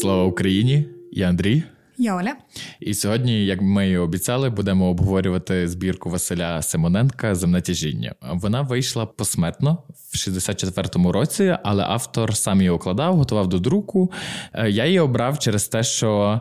Слава 0.00 0.24
Україні! 0.24 0.84
Я 1.12 1.28
Андрій. 1.28 1.62
Я 1.96 2.16
Оля. 2.16 2.34
І 2.80 2.94
сьогодні, 2.94 3.46
як 3.46 3.62
ми 3.62 3.90
і 3.90 3.96
обіцяли, 3.96 4.50
будемо 4.50 4.88
обговорювати 4.88 5.68
збірку 5.68 6.10
Василя 6.10 6.62
Симоненка 6.62 7.34
Земне 7.34 7.60
тяжіння. 7.60 8.14
Вона 8.32 8.62
вийшла 8.62 9.06
посмертно 9.06 9.82
в 10.12 10.16
64-му 10.16 11.12
році, 11.12 11.56
але 11.62 11.84
автор 11.84 12.36
сам 12.36 12.58
її 12.58 12.70
окладав, 12.70 13.16
готував 13.16 13.48
до 13.48 13.58
друку. 13.58 14.12
Е, 14.52 14.70
я 14.70 14.86
її 14.86 15.00
обрав 15.00 15.38
через 15.38 15.68
те, 15.68 15.82
що. 15.82 16.40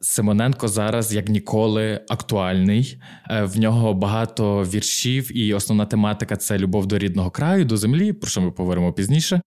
Симоненко 0.00 0.68
зараз 0.68 1.14
як 1.14 1.28
ніколи 1.28 2.00
актуальний. 2.08 2.98
Е, 3.30 3.42
в 3.42 3.58
нього 3.58 3.94
багато 3.94 4.62
віршів, 4.64 5.36
і 5.38 5.54
основна 5.54 5.86
тематика 5.86 6.36
це 6.36 6.58
любов 6.58 6.86
до 6.86 6.98
рідного 6.98 7.30
краю, 7.30 7.64
до 7.64 7.76
землі, 7.76 8.12
про 8.12 8.30
що 8.30 8.40
ми 8.40 8.50
поговоримо 8.50 8.92
пізніше. 8.92 9.40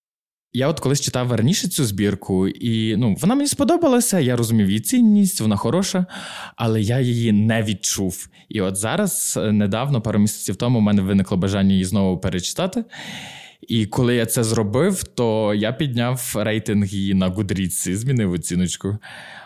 Я 0.54 0.68
от 0.68 0.80
колись 0.80 1.02
читав 1.02 1.32
раніше 1.32 1.68
цю 1.68 1.86
збірку, 1.86 2.48
і 2.48 2.96
ну, 2.96 3.16
вона 3.20 3.36
мені 3.36 3.48
сподобалася, 3.48 4.20
я 4.20 4.36
розумів 4.36 4.68
її 4.68 4.80
цінність, 4.80 5.42
вона 5.42 5.56
хороша, 5.56 6.06
але 6.56 6.82
я 6.82 7.00
її 7.00 7.32
не 7.32 7.64
відчув. 7.64 8.28
І 8.50 8.62
от 8.62 8.76
зараз, 8.76 9.40
е, 9.42 9.52
недавно, 9.52 10.02
пару 10.02 10.20
місяців 10.20 10.56
тому, 10.56 10.80
у 10.80 10.82
мене 10.82 11.02
виникло 11.02 11.38
бажання 11.38 11.72
її 11.72 11.86
знову 11.86 12.18
перечитати. 12.18 12.84
І 13.68 13.86
коли 13.86 14.16
я 14.16 14.26
це 14.26 14.44
зробив, 14.44 15.04
то 15.04 15.54
я 15.54 15.72
підняв 15.72 16.34
рейтинг 16.36 16.88
її 16.88 17.14
на 17.14 17.28
Гудріці, 17.28 17.96
змінив 17.96 18.32
оціночку. 18.32 18.98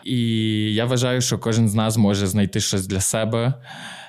І 0.04 0.18
я 0.74 0.86
вважаю, 0.86 1.22
що 1.22 1.40
кожен 1.40 1.70
з 1.70 1.74
нас 1.74 1.98
може 1.98 2.28
знайти 2.28 2.60
щось 2.60 2.88
для 2.88 3.00
себе 3.00 3.54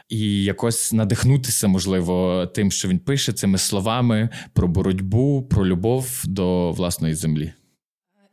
і 0.09 0.45
якось 0.45 0.93
надихнутися, 0.93 1.69
можливо, 1.69 2.47
тим, 2.47 2.71
що 2.71 2.89
він 2.89 2.99
пише 2.99 3.33
цими 3.33 3.59
словами 3.59 4.29
про 4.53 4.69
боротьбу, 4.69 5.43
про 5.51 5.67
любов 5.67 6.23
до 6.25 6.73
власної 6.73 7.15
землі. 7.15 7.53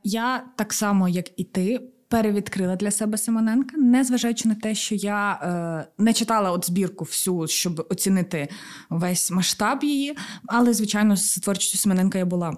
Я 0.03 0.43
так 0.57 0.73
само, 0.73 1.09
як 1.09 1.39
і 1.39 1.43
ти. 1.43 1.79
Перевідкрила 2.07 2.75
для 2.75 2.91
себе 2.91 3.17
Симоненка, 3.17 3.77
незважаючи 3.77 4.47
на 4.47 4.55
те, 4.55 4.75
що 4.75 4.95
я 4.95 5.33
е, 5.33 6.03
не 6.03 6.13
читала 6.13 6.51
от 6.51 6.65
збірку 6.65 7.03
всю, 7.05 7.47
щоб 7.47 7.87
оцінити 7.89 8.47
весь 8.89 9.31
масштаб 9.31 9.83
її. 9.83 10.17
Але, 10.47 10.73
звичайно, 10.73 11.15
з 11.17 11.35
творчістю 11.35 11.77
Симоненка 11.77 12.17
я 12.17 12.25
була 12.25 12.57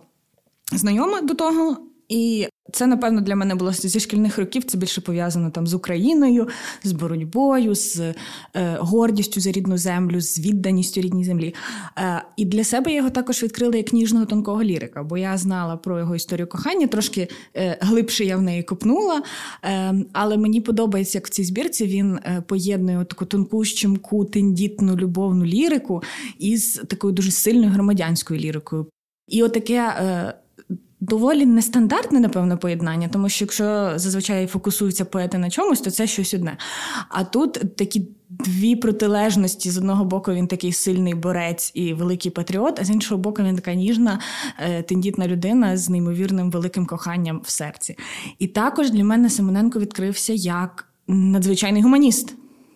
знайома 0.72 1.22
до 1.22 1.34
того. 1.34 1.93
І 2.14 2.48
це, 2.72 2.88
напевно, 2.88 3.22
для 3.22 3.36
мене 3.36 3.56
було 3.56 3.72
зі 3.72 4.00
шкільних 4.00 4.38
років. 4.38 4.64
Це 4.64 4.78
більше 4.78 5.02
пов'язано 5.02 5.50
там 5.50 5.68
з 5.68 5.74
Україною, 5.74 6.48
з 6.84 6.92
боротьбою, 6.92 7.76
з 7.76 8.00
е, 8.00 8.14
гордістю 8.80 9.42
за 9.42 9.52
рідну 9.52 9.78
землю, 9.78 10.22
з 10.22 10.40
відданістю 10.40 11.02
рідній 11.02 11.24
землі. 11.24 11.56
Е, 11.98 12.24
І 12.38 12.46
для 12.46 12.64
себе 12.64 12.94
його 12.94 13.10
також 13.10 13.44
відкрила 13.44 13.76
як 13.76 13.94
ніжного 13.94 14.26
тонкого 14.26 14.64
лірика, 14.64 15.04
бо 15.04 15.18
я 15.18 15.38
знала 15.38 15.78
про 15.78 16.00
його 16.00 16.16
історію 16.16 16.48
кохання, 16.48 16.88
трошки 16.88 17.28
е, 17.56 17.78
глибше 17.82 18.26
я 18.26 18.38
в 18.38 18.42
неї 18.42 18.64
копнула. 18.64 19.24
Е, 19.64 19.96
Але 20.14 20.38
мені 20.38 20.62
подобається, 20.62 21.18
як 21.18 21.28
в 21.28 21.30
цій 21.30 21.44
збірці 21.44 21.86
він 21.86 22.16
е, 22.16 22.44
поєднує 22.48 23.06
таку 23.06 23.26
тонку 23.26 23.66
щемку, 23.66 24.26
тендітну 24.26 24.96
любовну 24.96 25.46
лірику 25.46 26.04
із 26.40 26.82
такою 26.88 27.14
дуже 27.14 27.32
сильною 27.32 27.72
громадянською 27.72 28.40
лірикою. 28.40 28.88
І 29.28 29.44
отаке. 29.44 29.94
Доволі 31.04 31.46
нестандартне, 31.46 32.20
напевно, 32.20 32.58
поєднання, 32.58 33.08
тому 33.08 33.30
що 33.30 33.46
якщо 33.46 33.94
зазвичай 33.96 34.48
фокусуються 34.48 35.06
поети 35.06 35.38
на 35.38 35.50
чомусь, 35.50 35.82
то 35.82 35.92
це 35.92 36.08
щось 36.08 36.34
одне. 36.34 36.58
А 37.10 37.24
тут 37.24 37.76
такі 37.76 38.08
дві 38.30 38.76
протилежності: 38.76 39.70
з 39.70 39.78
одного 39.78 40.06
боку, 40.06 40.34
він 40.34 40.48
такий 40.48 40.74
сильний 40.74 41.14
борець 41.14 41.72
і 41.74 41.94
великий 41.94 42.32
патріот, 42.32 42.80
а 42.80 42.84
з 42.84 42.90
іншого 42.90 43.22
боку, 43.22 43.44
він 43.44 43.56
така 43.56 43.74
ніжна, 43.74 44.20
е, 44.60 44.84
тендітна 44.84 45.28
людина 45.28 45.78
з 45.78 45.90
неймовірним 45.90 46.52
великим 46.52 46.86
коханням 46.86 47.42
в 47.44 47.50
серці. 47.50 47.98
І 48.40 48.48
також 48.48 48.92
для 48.92 49.04
мене 49.04 49.30
Семененко 49.30 49.80
відкрився 49.80 50.34
як 50.34 50.88
надзвичайний 51.08 51.82
гуманіст 51.82 52.36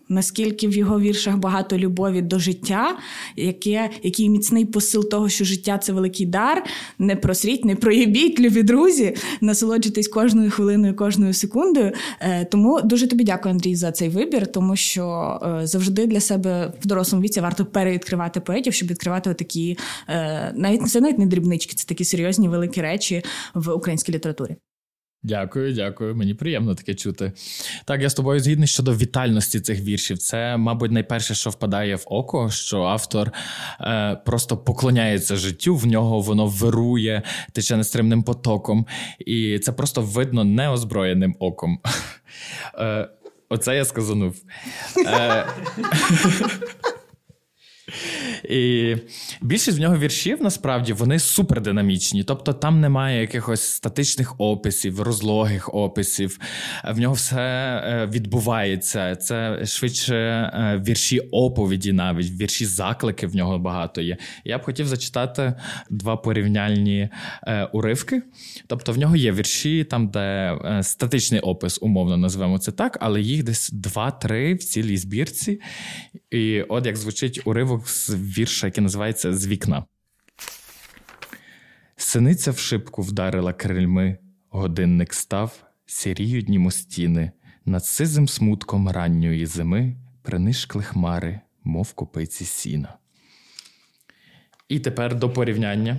наскільки 0.10 0.68
в 0.68 0.74
його 0.74 1.00
віршах 1.00 1.38
багато 1.38 1.78
любові 1.78 2.22
до 2.22 2.40
життя, 2.40 2.98
яке, 3.36 3.90
який 4.04 4.30
міцний 4.30 4.66
посил 4.66 5.10
того, 5.10 5.30
що 5.30 5.45
життя 5.45 5.78
це 5.78 5.94
великий 5.94 6.26
дар. 6.26 6.64
Не 7.00 7.16
просріть, 7.16 7.66
не 7.66 7.76
проїбіть, 7.76 8.40
любі 8.40 8.64
друзі, 8.64 9.16
насолоджуйтесь 9.42 10.08
кожною 10.08 10.52
хвилиною, 10.52 10.96
кожною 10.96 11.34
секундою. 11.34 11.92
Е, 12.20 12.46
тому 12.46 12.82
дуже 12.82 13.08
тобі 13.08 13.23
дякую, 13.23 13.54
Андрій, 13.54 13.76
за 13.76 13.92
цей 13.92 14.10
вибір, 14.10 14.48
тому 14.48 14.76
що 14.76 15.40
е, 15.44 15.67
завжди 15.67 16.06
для 16.06 16.20
себе 16.20 16.73
в 16.82 16.88
дорослому 16.88 17.23
віці 17.23 17.42
варто 17.42 17.66
перевідкривати 17.66 18.40
поетів, 18.40 18.73
щоб 18.73 18.90
відкривати 18.90 19.34
такі 19.34 19.78
е, 20.10 20.54
навіть 20.56 20.90
це 20.90 21.02
навіть 21.02 21.17
не 21.17 21.26
дрібнички, 21.26 21.76
це 21.76 21.88
такі 21.88 22.06
серйозні 22.06 22.50
великі 22.50 22.82
речі 22.82 23.23
в 23.54 23.73
українській 23.73 24.12
літературі. 24.12 24.56
Дякую, 25.27 25.73
дякую. 25.73 26.15
Мені 26.15 26.33
приємно 26.33 26.76
таке 26.76 26.93
чути. 26.95 27.32
Так, 27.86 28.02
я 28.02 28.10
з 28.10 28.14
тобою 28.14 28.39
згідний 28.39 28.67
щодо 28.67 28.95
вітальності 28.95 29.60
цих 29.60 29.82
віршів. 29.82 30.17
Це, 30.17 30.58
мабуть, 30.58 30.92
найперше, 30.92 31.36
що 31.36 31.49
впадає 31.49 31.95
в 31.95 32.04
око, 32.05 32.49
що 32.49 32.82
автор 32.82 33.32
е, 33.82 34.17
просто 34.26 34.58
поклоняється 34.58 35.36
життю, 35.36 35.76
в 35.76 35.86
нього 35.86 36.20
воно 36.20 36.45
вирує, 36.45 37.21
тече 37.52 37.77
нестримним 37.77 38.23
потоком, 38.23 38.86
і 39.20 39.60
це 39.60 39.71
просто 39.71 40.02
видно 40.02 40.43
неозброєним 40.43 41.36
оком. 41.39 41.80
Е, 42.80 43.10
Оце 43.49 43.76
я 43.76 43.86
сказанув. 43.86 44.36
Е, 45.08 45.45
і 48.50 48.96
більшість 49.42 49.78
в 49.78 49.82
нього 49.82 49.98
віршів 49.98 50.42
насправді 50.42 50.94
вони 50.94 51.20
супердинамічні. 51.20 52.24
Тобто 52.24 52.54
там 52.54 52.82
немає 52.82 53.22
якихось 53.22 53.62
статичних 53.62 54.36
описів, 54.38 55.02
розлогих 55.02 55.74
описів. 55.74 56.40
В 56.92 57.00
нього 57.00 57.14
все 57.14 57.42
е, 57.42 58.10
відбувається. 58.14 59.16
Це 59.16 59.66
швидше 59.66 60.16
е, 60.16 60.84
вірші 60.88 61.20
оповіді, 61.20 61.94
навіть 61.94 62.32
вірші 62.32 62.66
заклики 62.66 63.28
в 63.28 63.36
нього 63.36 63.60
багато 63.60 64.02
є. 64.02 64.18
Я 64.46 64.58
б 64.58 64.64
хотів 64.64 64.88
зачитати 64.88 65.54
два 65.90 66.18
порівняльні 66.18 67.10
е, 67.44 67.64
уривки. 67.64 68.22
Тобто, 68.68 68.92
в 68.92 68.98
нього 68.98 69.16
є 69.16 69.32
вірші, 69.32 69.84
там, 69.84 70.08
де 70.08 70.58
статичний 70.82 71.40
опис, 71.40 71.80
умовно 71.82 72.18
назвемо 72.18 72.60
це 72.60 72.72
так, 72.72 72.98
але 73.02 73.22
їх 73.22 73.44
десь 73.44 73.70
два-три 73.70 74.54
в 74.54 74.64
цілій 74.64 74.98
збірці. 74.98 75.62
І 76.32 76.62
от 76.62 76.86
як 76.86 76.98
звучить 76.98 77.42
уривок 77.46 77.90
з 77.90 78.10
вірша, 78.37 78.67
який 78.67 78.83
називається 78.83 79.33
З 79.33 79.48
вікна. 79.48 79.86
Синиця 81.95 82.52
в 82.52 82.58
шибку 82.58 83.02
вдарила 83.02 83.53
крильми, 83.53 84.17
годинник 84.49 85.14
став, 85.14 85.64
сіріють 85.86 86.45
дні 86.45 86.71
стіни, 86.71 87.31
над 87.65 87.86
сизим 87.86 88.27
смутком 88.27 88.89
ранньої 88.89 89.45
зими 89.45 89.95
принишкли 90.21 90.83
хмари, 90.83 91.39
мов 91.64 91.93
копиці 91.93 92.45
сіна. 92.45 92.98
І 94.69 94.80
тепер 94.80 95.15
до 95.15 95.30
порівняння. 95.30 95.98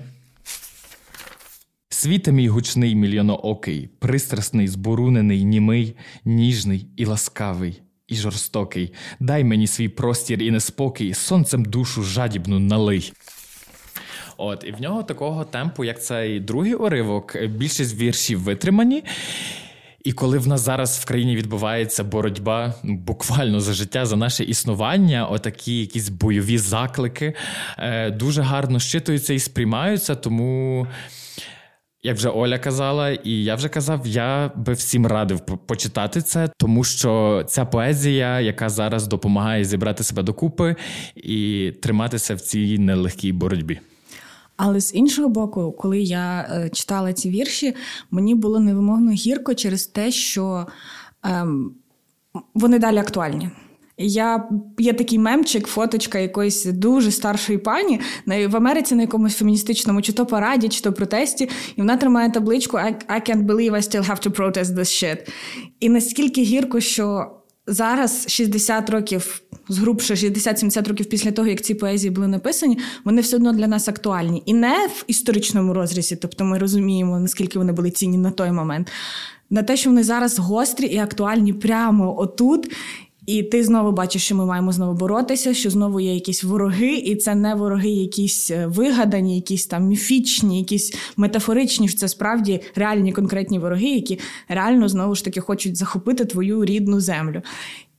Світе 1.89 2.33
мій 2.33 2.49
гучний 2.49 2.95
мільйоноокий, 2.95 3.87
пристрасний, 3.99 4.69
зборунений, 4.69 5.45
німий, 5.45 5.97
ніжний 6.25 6.87
і 6.97 7.05
ласкавий 7.05 7.83
і 8.09 8.17
жорстокий. 8.17 8.93
Дай 9.21 9.45
мені 9.45 9.67
свій 9.67 9.89
простір 9.89 10.43
і 10.43 10.51
неспокій, 10.51 11.15
сонцем 11.15 11.65
душу 11.65 12.03
жадібну 12.03 12.59
налий. 12.59 13.13
От, 14.37 14.65
і 14.69 14.73
в 14.73 14.81
нього 14.81 15.03
такого 15.03 15.45
темпу, 15.45 15.85
як 15.85 16.03
цей 16.03 16.41
другий 16.41 16.75
уривок, 16.75 17.37
більшість 17.47 17.97
віршів 17.97 18.41
витримані. 18.41 19.05
І 20.05 20.13
коли 20.13 20.39
в 20.39 20.49
нас 20.49 20.61
зараз 20.61 20.99
в 20.99 21.05
країні 21.05 21.37
відбувається 21.37 22.05
боротьба 22.05 22.75
ну, 22.83 22.97
буквально 22.97 23.61
за 23.61 23.73
життя, 23.73 24.07
за 24.07 24.17
наше 24.17 24.45
існування, 24.45 25.27
отакі 25.27 25.81
якісь 25.81 26.09
бойові 26.09 26.59
заклики 26.59 27.35
е, 27.79 28.11
дуже 28.11 28.43
гарно 28.43 28.81
щитуються 28.81 29.35
і 29.35 29.39
сприймаються, 29.39 30.15
тому. 30.15 30.87
Як 32.03 32.17
вже 32.17 32.29
Оля 32.29 32.59
казала, 32.59 33.11
і 33.11 33.31
я 33.31 33.55
вже 33.55 33.69
казав, 33.69 34.07
я 34.07 34.51
би 34.57 34.73
всім 34.73 35.07
радив 35.07 35.41
почитати 35.41 36.23
це, 36.23 36.49
тому 36.57 36.85
що 36.85 37.45
ця 37.49 37.65
поезія, 37.65 38.41
яка 38.41 38.69
зараз 38.69 39.07
допомагає 39.07 39.65
зібрати 39.65 40.05
себе 40.05 40.23
докупи 40.23 40.77
і 41.17 41.73
триматися 41.83 42.35
в 42.35 42.41
цій 42.41 42.79
нелегкій 42.79 43.33
боротьбі. 43.33 43.81
Але 44.57 44.81
з 44.81 44.95
іншого 44.95 45.29
боку, 45.29 45.73
коли 45.73 46.01
я 46.01 46.41
е, 46.41 46.69
читала 46.69 47.13
ці 47.13 47.31
вірші, 47.31 47.75
мені 48.11 48.35
було 48.35 48.61
невимовно 48.61 49.11
гірко 49.11 49.55
через 49.55 49.87
те, 49.87 50.11
що 50.11 50.67
ем, 51.25 51.75
вони 52.55 52.79
далі 52.79 52.99
актуальні. 52.99 53.51
Я 53.99 54.49
Є 54.79 54.93
такий 54.93 55.19
мемчик, 55.19 55.67
фоточка 55.67 56.19
якоїсь 56.19 56.65
дуже 56.65 57.11
старшої 57.11 57.59
пані 57.59 58.01
в 58.27 58.57
Америці 58.57 58.95
на 58.95 59.03
якомусь 59.03 59.35
феміністичному, 59.35 60.03
чи 60.03 60.13
то 60.13 60.27
параді, 60.27 60.69
чи 60.69 60.81
то 60.81 60.93
протесті, 60.93 61.45
і 61.77 61.81
вона 61.81 61.97
тримає 61.97 62.31
табличку 62.31 62.77
I, 62.77 62.95
can't 63.09 63.47
believe 63.47 63.73
I 63.73 63.83
still 63.83 64.11
have 64.11 64.29
to 64.29 64.31
protest 64.31 64.65
this 64.65 64.79
shit. 64.79 65.29
І 65.81 65.89
наскільки 65.89 66.43
гірко, 66.43 66.81
що 66.81 67.31
зараз 67.67 68.25
60 68.29 68.91
років 68.91 69.43
згрубше 69.69 70.15
60-70 70.15 70.89
років 70.89 71.07
після 71.07 71.31
того, 71.31 71.49
як 71.49 71.61
ці 71.61 71.75
поезії 71.75 72.11
були 72.11 72.29
написані, 72.29 72.79
вони 73.05 73.21
все 73.21 73.37
одно 73.37 73.53
для 73.53 73.67
нас 73.67 73.89
актуальні. 73.89 74.43
І 74.47 74.55
не 74.55 74.87
в 74.87 75.05
історичному 75.07 75.75
розрізі, 75.75 76.17
тобто 76.17 76.45
ми 76.45 76.59
розуміємо, 76.59 77.21
наскільки 77.21 77.59
вони 77.59 77.73
були 77.73 77.91
цінні 77.91 78.19
на 78.19 78.31
той 78.31 78.53
момент. 78.53 78.91
На 79.51 79.63
те, 79.63 79.77
що 79.77 79.91
вони 79.91 80.03
зараз 80.03 80.39
гострі 80.39 80.87
і 80.87 80.99
актуальні 80.99 81.53
прямо 81.53 82.21
отут. 82.21 82.75
І 83.29 83.43
ти 83.43 83.65
знову 83.65 83.93
бачиш, 83.93 84.25
що 84.25 84.35
ми 84.35 84.47
маємо 84.47 84.73
знову 84.73 84.95
боротися, 84.95 85.55
що 85.55 85.71
знову 85.71 86.01
є 86.01 86.15
якісь 86.15 86.45
вороги, 86.45 86.95
і 86.95 87.17
це 87.17 87.35
не 87.35 87.55
вороги, 87.55 87.89
якісь 87.89 88.51
е, 88.51 88.67
вигадані, 88.67 89.37
якісь 89.37 89.67
там 89.67 89.85
міфічні, 89.85 90.59
якісь 90.59 90.95
метафоричні. 91.17 91.89
Це 91.89 92.09
справді 92.09 92.61
реальні 92.75 93.13
конкретні 93.13 93.59
вороги, 93.59 93.89
які 93.89 94.19
реально 94.49 94.89
знову 94.89 95.15
ж 95.15 95.25
таки 95.25 95.41
хочуть 95.41 95.77
захопити 95.77 96.25
твою 96.25 96.65
рідну 96.65 97.01
землю. 97.01 97.43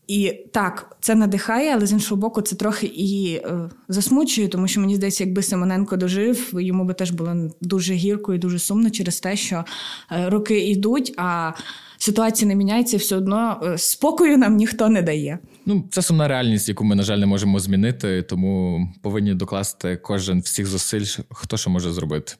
І 0.09 0.33
так, 0.51 0.97
це 1.00 1.15
надихає, 1.15 1.73
але 1.73 1.85
з 1.85 1.91
іншого 1.91 2.21
боку, 2.21 2.41
це 2.41 2.56
трохи 2.56 2.91
і 2.95 3.33
е, 3.35 3.69
засмучує, 3.88 4.47
тому 4.47 4.67
що 4.67 4.81
мені 4.81 4.95
здається, 4.95 5.23
якби 5.23 5.44
Симоненко 5.44 5.97
дожив, 5.97 6.51
йому 6.53 6.85
би 6.85 6.94
теж 6.94 7.11
було 7.11 7.50
дуже 7.61 7.94
гірко 7.94 8.33
і 8.33 8.38
дуже 8.38 8.59
сумно 8.59 8.89
через 8.89 9.19
те, 9.19 9.35
що 9.35 9.65
е, 10.11 10.29
роки 10.29 10.59
йдуть, 10.59 11.13
а 11.17 11.51
ситуація 11.97 12.47
не 12.47 12.56
міняється, 12.56 12.97
все 12.97 13.15
одно 13.15 13.61
е, 13.63 13.77
спокою 13.77 14.38
нам 14.38 14.56
ніхто 14.56 14.89
не 14.89 15.01
дає. 15.01 15.39
Ну, 15.65 15.83
це 15.91 16.01
сумна 16.01 16.27
реальність, 16.27 16.69
яку 16.69 16.83
ми, 16.83 16.95
на 16.95 17.03
жаль, 17.03 17.17
не 17.17 17.25
можемо 17.25 17.59
змінити, 17.59 18.21
тому 18.21 18.81
повинні 19.01 19.33
докласти 19.33 19.97
кожен 20.03 20.39
всіх 20.39 20.67
зусиль, 20.67 21.06
хто 21.29 21.57
що 21.57 21.69
може 21.69 21.91
зробити. 21.91 22.33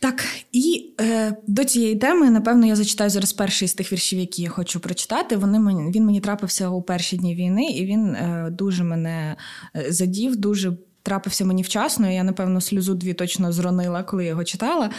Так, 0.00 0.24
і 0.52 0.94
е, 1.00 1.36
до 1.46 1.64
цієї 1.64 1.96
теми, 1.96 2.30
напевно, 2.30 2.66
я 2.66 2.76
зачитаю 2.76 3.10
зараз 3.10 3.32
перший 3.32 3.68
з 3.68 3.74
тих 3.74 3.92
віршів, 3.92 4.18
які 4.18 4.42
я 4.42 4.48
хочу 4.48 4.80
прочитати. 4.80 5.36
Вони 5.36 5.58
мені 5.58 5.92
він 5.92 6.04
мені 6.04 6.20
трапився 6.20 6.68
у 6.68 6.82
перші 6.82 7.16
дні 7.16 7.34
війни, 7.34 7.64
і 7.64 7.86
він 7.86 8.14
е, 8.14 8.48
дуже 8.50 8.84
мене 8.84 9.36
е, 9.76 9.92
задів, 9.92 10.36
дуже. 10.36 10.72
Трапився 11.02 11.44
мені 11.44 11.62
вчасно, 11.62 12.10
і 12.10 12.14
я, 12.14 12.22
напевно, 12.24 12.60
сльозу 12.60 12.94
дві 12.94 13.14
точно 13.14 13.52
зронила, 13.52 14.02
коли 14.02 14.24
його 14.24 14.44
читала. 14.44 14.90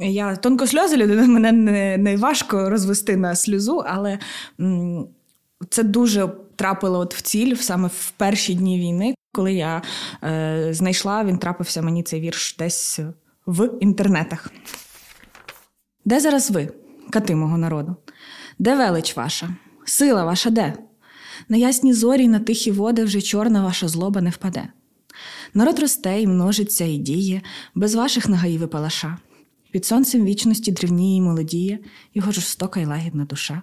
Я 0.00 0.36
тонко 0.36 0.66
сльози 0.66 0.96
людина, 0.96 1.26
мене 1.26 1.52
не 1.52 1.96
не 1.96 2.16
важко 2.16 2.70
розвести 2.70 3.16
на 3.16 3.34
сльозу, 3.36 3.84
але 3.86 4.18
м, 4.60 5.06
це 5.70 5.82
дуже 5.82 6.28
трапило 6.56 6.98
от 6.98 7.14
в 7.14 7.20
ціль 7.20 7.54
саме 7.56 7.88
в 7.88 8.12
перші 8.16 8.54
дні 8.54 8.78
війни, 8.80 9.14
коли 9.32 9.52
я 9.52 9.82
е, 10.24 10.68
знайшла, 10.70 11.24
він 11.24 11.38
трапився 11.38 11.82
мені 11.82 12.02
цей 12.02 12.20
вірш 12.20 12.56
десь 12.58 13.00
в 13.48 13.70
інтернетах. 13.80 14.52
Де 16.04 16.20
зараз 16.20 16.50
ви, 16.50 16.68
кати 17.10 17.34
мого 17.34 17.58
народу? 17.58 17.96
Де 18.58 18.76
велич 18.76 19.16
ваша? 19.16 19.50
Сила 19.84 20.24
ваша 20.24 20.50
де? 20.50 20.74
На 21.48 21.56
ясні 21.56 21.94
зорі, 21.94 22.24
й 22.24 22.28
на 22.28 22.38
тихі 22.38 22.70
води 22.70 23.04
вже 23.04 23.22
чорна 23.22 23.64
ваша 23.64 23.88
злоба 23.88 24.20
не 24.20 24.30
впаде. 24.30 24.68
Народ 25.54 25.78
росте 25.78 26.22
і 26.22 26.26
множиться 26.26 26.84
і 26.84 26.96
діє, 26.96 27.42
без 27.74 27.94
ваших 27.94 28.28
нагаїв 28.28 28.62
і 28.62 28.66
палаша. 28.66 29.18
Під 29.70 29.84
сонцем 29.84 30.24
вічності 30.24 30.72
древніє 30.72 31.16
і 31.16 31.20
молодіє, 31.20 31.78
його 32.14 32.32
жорстока 32.32 32.80
й 32.80 32.84
лагідна 32.84 33.24
душа. 33.24 33.62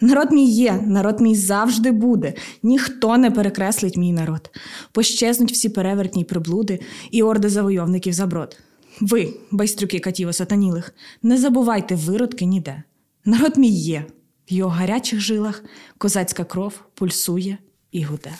Народ 0.00 0.32
мій 0.32 0.50
є, 0.50 0.72
народ 0.72 1.20
мій 1.20 1.34
завжди 1.34 1.92
буде, 1.92 2.34
ніхто 2.62 3.16
не 3.16 3.30
перекреслить 3.30 3.96
мій 3.96 4.12
народ. 4.12 4.50
Пощезнуть 4.92 5.52
всі 5.52 5.68
перевертні 5.68 6.24
приблуди 6.24 6.80
і 7.10 7.22
орди 7.22 7.48
завойовників 7.48 8.12
заброд. 8.12 8.56
Ви, 9.00 9.34
байстрюки 9.50 9.98
катів 10.00 10.28
осатанілих, 10.28 10.94
не 11.22 11.38
забувайте 11.38 11.94
виродки 11.94 12.44
ніде. 12.44 12.82
Народ 13.24 13.56
мій 13.56 13.78
є, 13.78 14.04
в 14.50 14.52
його 14.52 14.70
гарячих 14.70 15.20
жилах 15.20 15.64
козацька 15.98 16.44
кров 16.44 16.80
пульсує 16.94 17.58
і 17.92 18.02
гуде. 18.02 18.30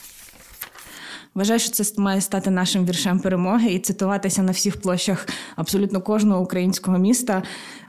Вважаю, 1.34 1.60
що 1.60 1.70
це 1.70 2.02
має 2.02 2.20
стати 2.20 2.50
нашим 2.50 2.86
віршем 2.86 3.20
перемоги 3.20 3.72
і 3.72 3.78
цитуватися 3.78 4.42
на 4.42 4.52
всіх 4.52 4.80
площах 4.80 5.28
абсолютно 5.56 6.00
кожного 6.00 6.42
українського 6.42 6.98
міста, 6.98 7.42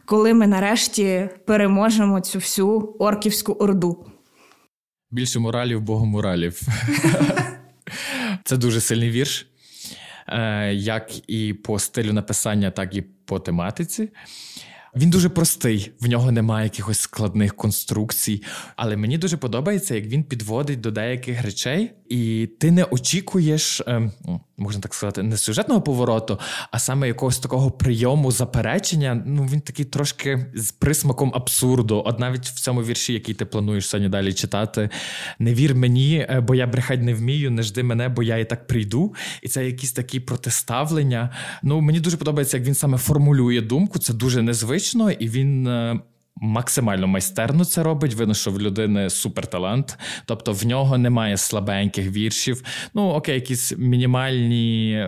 коли 0.06 0.34
ми 0.34 0.48
нарешті 0.48 1.30
переможемо 1.46 2.22
цю 2.22 2.40
всю 2.40 2.96
орківську 3.00 3.54
орду. 3.54 4.06
Більше 5.12 5.40
моралів, 5.40 5.82
богу 5.82 6.06
моралів. 6.06 6.62
Це 8.44 8.58
дуже 8.58 8.82
сильний 8.82 9.10
вірш. 9.10 9.48
Е, 10.28 10.74
як 10.74 11.30
і 11.30 11.54
по 11.54 11.80
стилю 11.80 12.14
написання, 12.14 12.72
так 12.72 12.96
і 12.96 13.02
по 13.02 13.40
тематиці. 13.40 14.10
Він 14.96 15.10
дуже 15.10 15.30
простий, 15.30 15.92
в 16.02 16.08
нього 16.08 16.32
немає 16.32 16.64
якихось 16.64 17.00
складних 17.00 17.56
конструкцій. 17.56 18.44
Але 18.76 18.98
мені 18.98 19.18
дуже 19.18 19.38
подобається, 19.38 19.96
як 19.96 20.06
він 20.06 20.24
підводить 20.24 20.82
до 20.82 20.92
деяких 20.92 21.42
речей, 21.42 21.92
і 22.10 22.50
ти 22.60 22.72
не 22.72 22.84
очікуєш, 22.84 23.82
ем, 23.88 24.12
можна 24.58 24.82
так 24.82 24.94
сказати, 24.94 25.24
не 25.24 25.38
сюжетного 25.38 25.82
повороту, 25.82 26.40
а 26.72 26.80
саме 26.80 27.08
якогось 27.08 27.40
такого 27.40 27.72
прийому 27.72 28.32
заперечення. 28.32 29.24
Ну 29.26 29.50
він 29.52 29.62
такий 29.62 29.86
трошки 29.86 30.46
з 30.56 30.72
присмаком 30.72 31.32
абсурду. 31.36 32.04
От 32.06 32.20
навіть 32.20 32.46
в 32.46 32.60
цьому 32.60 32.84
вірші, 32.84 33.14
який 33.14 33.36
ти 33.36 33.46
плануєш 33.46 33.88
сьогодні 33.88 34.10
далі 34.10 34.34
читати, 34.34 34.90
не 35.40 35.54
вір 35.54 35.76
мені, 35.76 36.28
е, 36.30 36.40
бо 36.48 36.56
я 36.56 36.68
брехать 36.68 37.02
не 37.02 37.14
вмію, 37.14 37.52
не 37.52 37.64
жди 37.64 37.84
мене, 37.84 38.10
бо 38.10 38.24
я 38.24 38.38
і 38.38 38.50
так 38.50 38.68
прийду. 38.68 39.16
І 39.42 39.48
це 39.48 39.66
якісь 39.66 39.92
такі 39.92 40.20
протиставлення. 40.20 41.30
Ну 41.64 41.82
мені 41.82 42.00
дуже 42.00 42.18
подобається, 42.18 42.58
як 42.58 42.68
він 42.68 42.76
саме 42.76 42.98
формулює 42.98 43.62
думку. 43.62 44.00
Це 44.00 44.14
дуже 44.14 44.42
незвично, 44.42 44.85
і 44.94 45.28
він. 45.28 45.68
Е, 45.68 46.00
максимально 46.36 47.08
майстерно 47.08 47.66
це 47.66 47.84
робить. 47.84 48.36
Що 48.38 48.52
в 48.52 48.62
людини 48.62 49.10
суперталант, 49.10 49.98
тобто 50.26 50.54
в 50.54 50.66
нього 50.66 50.98
немає 50.98 51.38
слабеньких 51.38 52.12
віршів. 52.12 52.64
Ну 52.94 53.10
окей, 53.10 53.36
якісь 53.36 53.74
мінімальні. 53.78 55.06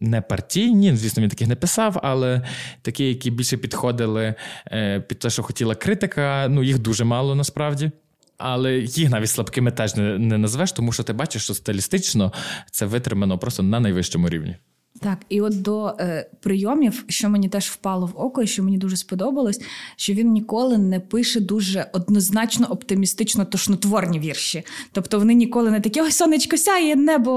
Не 0.00 0.20
партійні, 0.20 0.96
звісно, 0.96 1.22
він 1.22 1.30
таких 1.30 1.48
не 1.48 1.56
писав, 1.56 2.00
але 2.02 2.42
такі, 2.82 3.08
які 3.08 3.30
більше 3.30 3.56
підходили 3.56 4.34
е, 4.66 5.00
під 5.00 5.18
те, 5.18 5.30
що 5.30 5.42
хотіла 5.42 5.74
критика. 5.74 6.46
Ну, 6.50 6.62
їх 6.62 6.78
дуже 6.78 7.04
мало 7.04 7.34
насправді. 7.34 7.90
Але 8.38 8.74
їх 8.78 9.10
навіть 9.10 9.28
слабкими 9.28 9.70
теж 9.70 9.96
не, 9.96 10.18
не 10.18 10.38
назвеш, 10.38 10.72
тому 10.72 10.92
що 10.92 11.02
ти 11.02 11.12
бачиш, 11.12 11.44
що 11.44 11.54
стилістично 11.54 12.32
це 12.70 12.86
витримано 12.86 13.38
просто 13.38 13.62
на 13.62 13.80
найвищому 13.80 14.28
рівні. 14.28 14.56
Так, 15.04 15.18
і 15.28 15.40
от 15.40 15.62
до 15.62 15.96
е, 16.00 16.28
прийомів, 16.40 17.04
що 17.08 17.28
мені 17.30 17.48
теж 17.48 17.64
впало 17.66 18.06
в 18.06 18.20
око, 18.20 18.42
і 18.42 18.46
що 18.46 18.62
мені 18.62 18.78
дуже 18.78 18.96
сподобалось, 18.96 19.60
що 19.96 20.12
він 20.12 20.32
ніколи 20.32 20.78
не 20.78 21.00
пише 21.00 21.40
дуже 21.40 21.86
однозначно 21.92 22.66
оптимістично 22.66 23.44
тошнотворні 23.44 24.18
вірші. 24.18 24.62
Тобто 24.92 25.18
вони 25.18 25.34
ніколи 25.34 25.70
не 25.70 25.80
такі 25.80 26.00
ой, 26.00 26.12
сонечко 26.12 26.56
сяє, 26.56 26.96
небо 26.96 27.30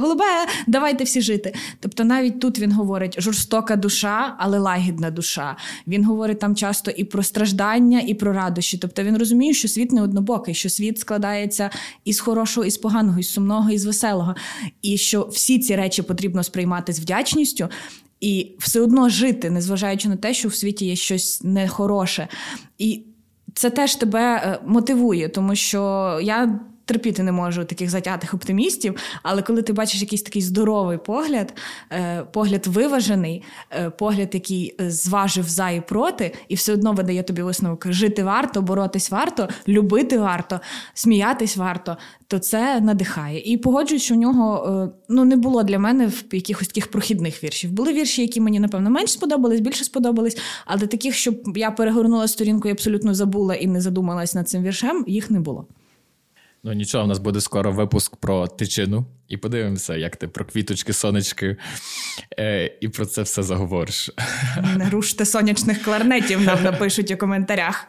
голубе, 0.00 0.24
давайте 0.66 1.04
всі 1.04 1.20
жити. 1.20 1.54
Тобто, 1.80 2.04
навіть 2.04 2.40
тут 2.40 2.58
він 2.58 2.72
говорить 2.72 3.20
жорстока 3.20 3.76
душа, 3.76 4.34
але 4.38 4.58
лагідна 4.58 5.10
душа. 5.10 5.56
Він 5.86 6.04
говорить 6.04 6.38
там 6.38 6.56
часто 6.56 6.90
і 6.90 7.04
про 7.04 7.22
страждання, 7.22 8.00
і 8.06 8.14
про 8.14 8.32
радощі. 8.32 8.78
Тобто 8.78 9.02
він 9.02 9.18
розуміє, 9.18 9.54
що 9.54 9.68
світ 9.68 9.92
не 9.92 10.02
однобокий, 10.02 10.54
що 10.54 10.68
світ 10.68 10.98
складається 10.98 11.70
із 12.04 12.20
хорошого, 12.20 12.66
із 12.66 12.78
поганого, 12.78 13.18
із 13.18 13.30
сумного, 13.30 13.70
із 13.70 13.84
веселого, 13.84 14.34
і 14.82 14.96
що 14.96 15.28
всі 15.32 15.58
ці 15.58 15.76
речі 15.76 16.02
потрібно 16.02 16.42
сприймати 16.42 16.92
з 16.92 17.00
вдячністю. 17.00 17.13
І 18.20 18.52
все 18.58 18.80
одно 18.80 19.08
жити, 19.08 19.50
незважаючи 19.50 20.08
на 20.08 20.16
те, 20.16 20.34
що 20.34 20.48
в 20.48 20.54
світі 20.54 20.86
є 20.86 20.96
щось 20.96 21.40
нехороше. 21.42 22.28
І 22.78 23.02
це 23.54 23.70
теж 23.70 23.94
тебе 23.94 24.36
е, 24.36 24.58
мотивує, 24.66 25.28
тому 25.28 25.54
що 25.54 26.20
я 26.22 26.60
терпіти 26.84 27.22
не 27.22 27.32
можу 27.32 27.64
таких 27.64 27.90
затятих 27.90 28.34
оптимістів. 28.34 28.96
Але 29.22 29.42
коли 29.42 29.62
ти 29.62 29.72
бачиш 29.72 30.00
якийсь 30.00 30.22
такий 30.22 30.42
здоровий 30.42 30.98
погляд, 30.98 31.54
е, 31.92 32.22
погляд 32.32 32.66
виважений, 32.66 33.42
е, 33.70 33.90
погляд, 33.90 34.30
який 34.32 34.76
зважив 34.78 35.48
за 35.48 35.70
і 35.70 35.80
проти, 35.80 36.34
і 36.48 36.54
все 36.54 36.72
одно 36.72 36.92
видає 36.92 37.22
тобі 37.22 37.42
висновок: 37.42 37.86
жити 37.92 38.24
варто, 38.24 38.62
боротись 38.62 39.10
варто, 39.10 39.48
любити 39.68 40.18
варто, 40.18 40.60
сміятись 40.94 41.56
варто, 41.56 41.96
то 42.26 42.38
це 42.38 42.80
надихає. 42.80 43.52
І 43.52 43.56
погоджуюсь, 43.56 44.02
що 44.02 44.14
у 44.14 44.18
нього 44.18 44.68
е, 44.68 44.98
ну 45.08 45.24
не 45.24 45.36
було 45.36 45.62
для 45.62 45.78
мене 45.78 46.06
в 46.06 46.24
якихось 46.32 46.68
таких 46.68 46.90
прохідних 46.90 47.44
віршів. 47.44 47.72
Були 47.72 47.92
вірші, 47.92 48.22
які 48.22 48.40
мені 48.40 48.60
напевно 48.60 48.90
менш 48.90 49.12
сподобались, 49.12 49.60
більше 49.60 49.84
сподобались, 49.84 50.38
але 50.66 50.86
таких, 50.86 51.14
щоб 51.14 51.56
я 51.56 51.70
перегорнула 51.70 52.28
сторінку 52.28 52.68
і 52.68 52.72
абсолютно 52.72 53.14
забула 53.14 53.54
і 53.54 53.66
не 53.66 53.80
задумалась 53.80 54.34
над 54.34 54.48
цим 54.48 54.62
віршем, 54.62 55.04
їх 55.06 55.30
не 55.30 55.40
було. 55.40 55.66
Ну 56.66 56.72
нічого, 56.72 57.04
у 57.04 57.06
нас 57.06 57.18
буде 57.18 57.40
скоро 57.40 57.72
випуск 57.72 58.16
про 58.16 58.46
тичину, 58.46 59.06
і 59.28 59.36
подивимося, 59.36 59.96
як 59.96 60.16
ти 60.16 60.28
про 60.28 60.44
квіточки, 60.44 60.92
сонечки 60.92 61.56
е, 62.38 62.78
і 62.80 62.88
про 62.88 63.06
це 63.06 63.22
все 63.22 63.42
заговориш. 63.42 64.10
Не 64.76 64.90
руште 64.90 65.24
сонячних 65.24 65.82
кларнетів, 65.82 66.40
нам 66.40 66.62
напишуть 66.62 67.10
у 67.10 67.16
коментарях. 67.16 67.86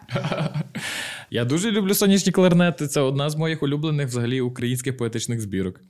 Я 1.30 1.46
дуже 1.46 1.72
люблю 1.72 1.94
сонячні 1.94 2.32
кларнети. 2.32 2.88
Це 2.88 3.02
одна 3.02 3.30
з 3.30 3.36
моїх 3.36 3.64
улюблених 3.64 4.08
взагалі 4.08 4.42
українських 4.42 4.98
поетичних 4.98 5.42
збірок. 5.42 5.82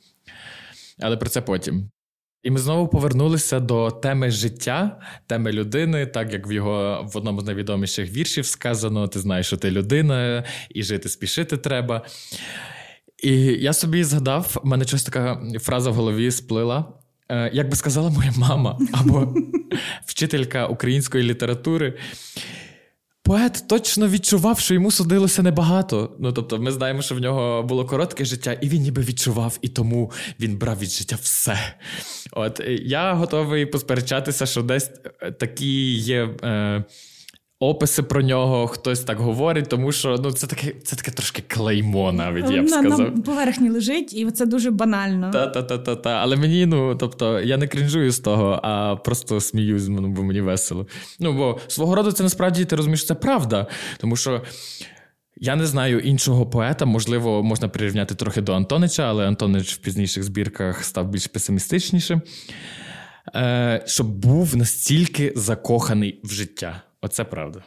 Але 0.99 1.17
про 1.17 1.29
це 1.29 1.41
потім. 1.41 1.89
І 2.43 2.51
ми 2.51 2.59
знову 2.59 2.87
повернулися 2.87 3.59
до 3.59 3.91
теми 3.91 4.31
життя, 4.31 4.99
теми 5.27 5.51
людини, 5.51 6.05
так 6.05 6.33
як 6.33 6.47
в 6.47 6.51
його 6.51 7.09
в 7.13 7.17
одному 7.17 7.41
з 7.41 7.45
найвідоміших 7.45 8.11
віршів 8.11 8.45
сказано: 8.45 9.07
ти 9.07 9.19
знаєш, 9.19 9.47
що 9.47 9.57
ти 9.57 9.71
людина, 9.71 10.43
і 10.69 10.83
жити 10.83 11.09
спішити 11.09 11.57
треба. 11.57 12.05
І 13.23 13.31
я 13.41 13.73
собі 13.73 14.03
згадав, 14.03 14.57
в 14.63 14.67
мене 14.67 14.85
щось 14.85 15.03
така 15.03 15.41
фраза 15.59 15.89
в 15.89 15.93
голові 15.93 16.31
сплила. 16.31 16.85
Е, 17.29 17.49
як 17.53 17.69
би 17.69 17.75
сказала 17.75 18.09
моя 18.09 18.33
мама 18.37 18.79
або 18.91 19.35
вчителька 20.05 20.67
української 20.67 21.23
літератури. 21.23 21.93
Поет 23.23 23.63
точно 23.69 24.07
відчував, 24.07 24.59
що 24.59 24.73
йому 24.73 24.91
судилося 24.91 25.41
небагато. 25.43 26.15
Ну 26.19 26.31
тобто, 26.31 26.59
ми 26.59 26.71
знаємо, 26.71 27.01
що 27.01 27.15
в 27.15 27.19
нього 27.19 27.63
було 27.63 27.85
коротке 27.85 28.25
життя, 28.25 28.53
і 28.53 28.69
він 28.69 28.81
ніби 28.81 29.01
відчував, 29.01 29.57
і 29.61 29.67
тому 29.67 30.11
він 30.39 30.57
брав 30.57 30.79
від 30.79 30.89
життя 30.89 31.17
все. 31.21 31.57
От 32.31 32.61
я 32.81 33.13
готовий 33.13 33.65
посперечатися, 33.65 34.45
що 34.45 34.61
десь 34.61 34.91
такі 35.39 35.93
є. 35.93 36.29
Е, 36.43 36.83
описи 37.59 38.03
про 38.03 38.21
нього 38.21 38.67
хтось 38.67 38.99
так 38.99 39.19
говорить, 39.19 39.69
тому 39.69 39.91
що 39.91 40.17
ну 40.23 40.31
це 40.31 40.47
таке 40.47 40.73
це 40.83 40.95
таке 40.95 41.11
трошки 41.11 41.43
клеймо, 41.47 42.11
навіть 42.11 42.49
я 42.49 42.61
б 42.63 42.69
сказав. 42.69 42.99
На, 42.99 43.09
на 43.09 43.21
поверхні 43.21 43.69
лежить, 43.69 44.13
і 44.13 44.31
це 44.31 44.45
дуже 44.45 44.71
банально. 44.71 45.31
Та-та-та. 45.31 45.95
та 45.95 46.09
Але 46.09 46.35
мені, 46.35 46.65
ну 46.65 46.95
тобто, 46.95 47.39
я 47.39 47.57
не 47.57 47.67
крінжую 47.67 48.11
з 48.11 48.19
того, 48.19 48.59
а 48.63 48.95
просто 48.95 49.41
сміюсь, 49.41 49.87
ну, 49.87 50.07
бо 50.07 50.23
мені 50.23 50.41
весело. 50.41 50.87
Ну, 51.19 51.33
бо 51.33 51.59
свого 51.67 51.95
роду 51.95 52.11
це 52.11 52.23
насправді 52.23 52.65
ти 52.65 52.75
розумієш, 52.75 53.05
це 53.05 53.13
правда. 53.13 53.67
Тому 53.97 54.15
що. 54.15 54.41
Я 55.37 55.55
не 55.55 55.65
знаю 55.65 55.99
іншого 55.99 56.45
поета, 56.45 56.85
можливо, 56.85 57.43
можна 57.43 57.67
прирівняти 57.67 58.15
трохи 58.15 58.41
до 58.41 58.53
Антонича, 58.53 59.03
але 59.03 59.27
Антонич 59.27 59.73
в 59.73 59.77
пізніших 59.77 60.23
збірках 60.23 60.83
став 60.83 61.07
більш 61.07 61.27
песимістичнішим. 61.27 62.21
Е, 63.35 63.83
Щоб 63.85 64.07
був 64.07 64.55
настільки 64.57 65.33
закоханий 65.35 66.19
в 66.23 66.29
життя. 66.29 66.81
Оце 67.05 67.23
правда. 67.23 67.63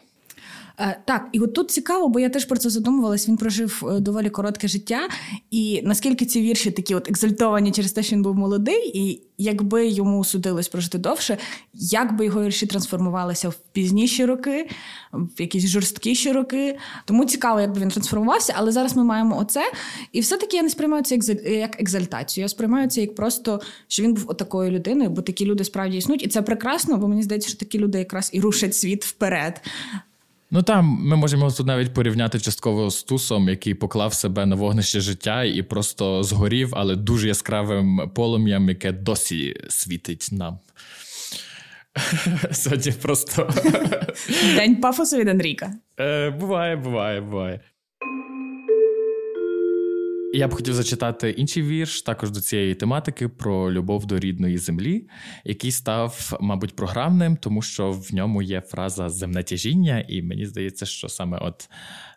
Е, 0.81 1.01
так, 1.05 1.29
і 1.33 1.41
от 1.41 1.55
тут 1.55 1.71
цікаво, 1.71 2.09
бо 2.09 2.21
я 2.21 2.29
теж 2.29 2.45
про 2.45 2.59
це 2.59 2.71
задумувалась. 2.71 3.29
Він 3.29 3.37
прожив 3.37 3.85
е, 3.91 4.01
доволі 4.01 4.31
коротке 4.31 4.69
життя, 4.69 5.09
і 5.51 5.81
наскільки 5.85 6.27
ці 6.27 6.41
вірші 6.41 6.71
такі 6.71 6.95
от 6.95 7.11
екзальтовані 7.11 7.71
через 7.71 7.93
те, 7.93 8.03
що 8.03 8.17
він 8.17 8.23
був 8.23 8.35
молодий, 8.35 8.91
і 8.95 9.23
якби 9.39 9.87
йому 9.87 10.25
судилось 10.25 10.69
прожити 10.69 10.99
довше, 10.99 11.39
як 11.75 12.17
би 12.17 12.25
його 12.25 12.45
вірші 12.45 12.67
трансформувалися 12.67 13.49
в 13.49 13.55
пізніші 13.73 14.25
роки, 14.25 14.69
в 15.13 15.41
якісь 15.41 15.67
жорсткіші 15.67 16.33
роки. 16.33 16.79
Тому 17.05 17.25
цікаво, 17.25 17.61
як 17.61 17.73
би 17.73 17.81
він 17.81 17.89
трансформувався, 17.89 18.55
але 18.57 18.73
зараз 18.73 18.97
ми 18.97 19.05
маємо 19.05 19.39
оце. 19.39 19.73
І 20.13 20.21
все-таки 20.21 20.57
я 20.57 20.63
не 20.63 20.71
сприймаю 20.71 21.03
це 21.03 21.15
як 21.45 21.81
екзальтацію. 21.81 22.43
Я 22.43 22.49
сприймаю 22.49 22.89
це 22.89 23.01
як 23.01 23.15
просто, 23.15 23.61
що 23.89 24.03
він 24.03 24.15
був 24.15 24.25
отакою 24.29 24.71
людиною, 24.71 25.11
бо 25.11 25.23
такі 25.23 25.45
люди 25.45 25.65
справді 25.65 25.97
існують. 25.97 26.25
І 26.25 26.29
це 26.29 26.43
прекрасно, 26.43 26.97
бо 26.97 27.09
мені 27.09 27.23
здається, 27.23 27.49
що 27.49 27.59
такі 27.59 27.79
люди 27.79 27.99
якраз 27.99 28.31
і 28.33 28.41
рушать 28.41 28.75
світ 28.75 29.05
вперед. 29.05 29.61
Ну 30.51 30.63
там 30.63 30.85
ми 30.85 31.17
можемо 31.17 31.51
тут 31.51 31.67
навіть 31.67 31.95
порівняти 31.95 32.41
частково 32.41 32.91
з 32.91 33.03
тусом, 33.03 33.49
який 33.49 33.75
поклав 33.75 34.15
себе 34.15 34.47
на 34.47 34.57
вогнище 34.57 35.01
життя 35.01 35.45
і 35.45 35.63
просто 35.63 36.23
згорів, 36.23 36.69
але 36.73 36.97
дуже 36.97 37.29
яскравим 37.29 38.11
полум'ям, 38.15 38.69
яке 38.69 38.93
досі 38.93 39.57
світить 39.69 40.29
нам. 40.33 40.59
Сьогодні 42.53 42.93
просто 42.93 43.51
день 44.57 44.77
пафосу 44.77 45.17
від 45.17 45.29
Андрійка. 45.29 45.73
Е, 46.01 46.31
Буває, 46.31 46.77
буває, 46.77 47.21
буває. 47.21 47.61
Я 50.33 50.49
б 50.49 50.55
хотів 50.55 50.75
зачитати 50.75 51.31
інший 51.31 51.63
вірш, 51.63 52.03
також 52.03 52.31
до 52.31 52.41
цієї 52.41 52.75
тематики 52.75 53.29
про 53.29 53.73
любов 53.73 54.07
до 54.07 54.19
рідної 54.19 54.59
землі, 54.59 55.09
який 55.45 55.73
став, 55.73 56.39
мабуть, 56.41 56.77
програмним, 56.77 57.37
тому 57.37 57.63
що 57.63 57.91
в 57.91 58.15
ньому 58.15 58.43
є 58.43 58.61
фраза 58.61 59.09
земне 59.09 59.43
тяжіння, 59.43 60.05
і 60.09 60.23
мені 60.23 60.47
здається, 60.47 60.87
що 60.87 61.09
саме 61.09 61.39
от 61.39 61.69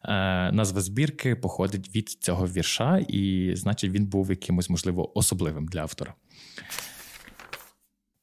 е, 0.04 0.10
назва 0.52 0.82
збірки 0.82 1.36
походить 1.36 1.96
від 1.96 2.10
цього 2.10 2.48
вірша, 2.48 3.06
і 3.08 3.52
значить 3.56 3.92
він 3.92 4.06
був 4.06 4.30
якимось, 4.30 4.70
можливо, 4.70 5.18
особливим 5.18 5.66
для 5.66 5.82
автора. 5.82 6.14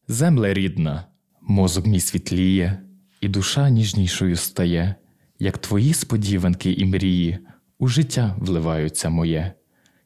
Земле 0.08 0.54
рідна, 0.54 1.06
мозок 1.42 1.86
мій 1.86 2.00
світліє, 2.00 2.82
і 3.20 3.28
душа 3.28 3.70
ніжнішою 3.70 4.36
стає, 4.36 4.94
як 5.38 5.58
твої 5.58 5.94
сподіванки 5.94 6.72
і 6.72 6.84
мрії 6.84 7.38
у 7.78 7.88
життя 7.88 8.36
вливаються 8.38 9.10
моє. 9.10 9.54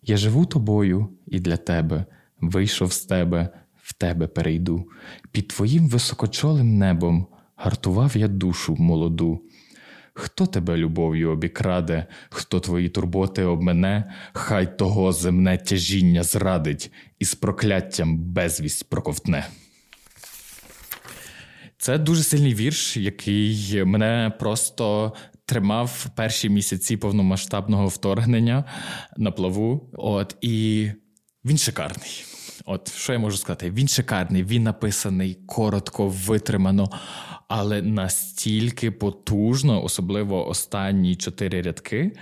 Я 0.03 0.17
живу 0.17 0.47
тобою 0.47 1.09
і 1.27 1.41
для 1.41 1.57
тебе, 1.57 2.05
вийшов 2.41 2.93
з 2.93 3.05
тебе, 3.05 3.49
в 3.83 3.93
тебе 3.93 4.27
перейду. 4.27 4.89
Під 5.33 5.49
твоїм 5.49 5.89
високочолим 5.89 6.79
небом 6.79 7.27
гартував 7.57 8.17
я 8.17 8.29
душу 8.29 8.77
молоду. 8.79 9.43
Хто 10.15 10.47
тебе 10.47 10.77
любов'ю 10.77 11.31
обікраде, 11.31 12.07
хто 12.31 12.61
твої 12.61 12.89
турботи 12.89 13.45
обмене, 13.45 14.13
хай 14.33 14.79
того 14.79 15.13
земне 15.13 15.59
тяжіння 15.59 16.23
зрадить 16.23 16.93
і 17.19 17.25
з 17.25 17.35
прокляттям 17.35 18.19
безвість 18.19 18.91
проковтне. 18.91 19.47
Це 21.79 21.99
дуже 21.99 22.23
сильний 22.23 22.55
вірш, 22.55 22.97
який 22.97 23.85
мене 23.85 24.33
просто 24.39 25.13
тримав 25.47 26.07
перші 26.17 26.49
місяці 26.49 26.97
повномасштабного 26.97 27.89
вторгнення 27.89 28.65
на 29.17 29.31
плаву. 29.31 29.91
От 29.93 30.37
і 30.41 30.89
він 31.45 31.59
шикарний. 31.59 32.25
От 32.65 32.93
що 32.95 33.13
я 33.13 33.19
можу 33.19 33.37
сказати? 33.37 33.71
Він 33.71 33.89
шикарний, 33.89 34.45
він 34.45 34.63
написаний 34.63 35.39
коротко, 35.47 36.09
витримано, 36.09 36.91
але 37.49 37.83
настільки 37.83 38.91
потужно, 38.91 39.85
особливо 39.85 40.49
останні 40.49 41.17
чотири 41.17 41.63
рядки. 41.63 42.13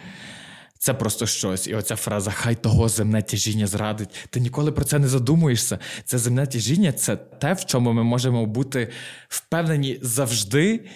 Це 0.78 0.94
просто 0.94 1.26
щось. 1.26 1.66
І 1.66 1.74
оця 1.74 1.96
фраза 1.96 2.30
Хай 2.30 2.54
того 2.54 2.88
земне 2.88 3.22
тяжіння 3.22 3.66
зрадить. 3.66 4.28
Ти 4.30 4.40
ніколи 4.40 4.72
про 4.72 4.84
це 4.84 4.98
не 4.98 5.08
задумуєшся. 5.08 5.78
Це 6.04 6.18
земне 6.18 6.46
тяжіння 6.46 6.92
це 6.92 7.16
те, 7.16 7.52
в 7.52 7.64
чому 7.64 7.92
ми 7.92 8.02
можемо 8.02 8.46
бути 8.46 8.88
впевнені 9.28 9.98
завжди 10.02 10.86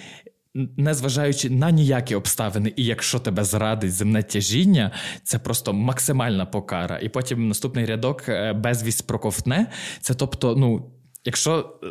незважаючи 0.54 1.50
на 1.50 1.70
ніякі 1.70 2.14
обставини, 2.14 2.72
і 2.76 2.84
якщо 2.84 3.18
тебе 3.18 3.44
зрадить 3.44 3.92
земне 3.92 4.22
тяжіння, 4.22 4.90
це 5.22 5.38
просто 5.38 5.72
максимальна 5.72 6.46
покара. 6.46 6.98
І 7.02 7.08
потім 7.08 7.48
наступний 7.48 7.86
рядок 7.86 8.28
е, 8.28 8.52
безвість 8.52 9.06
проковтне. 9.06 9.66
Це 10.00 10.14
тобто, 10.14 10.56
ну, 10.56 10.92
якщо. 11.24 11.78
Е, 11.84 11.86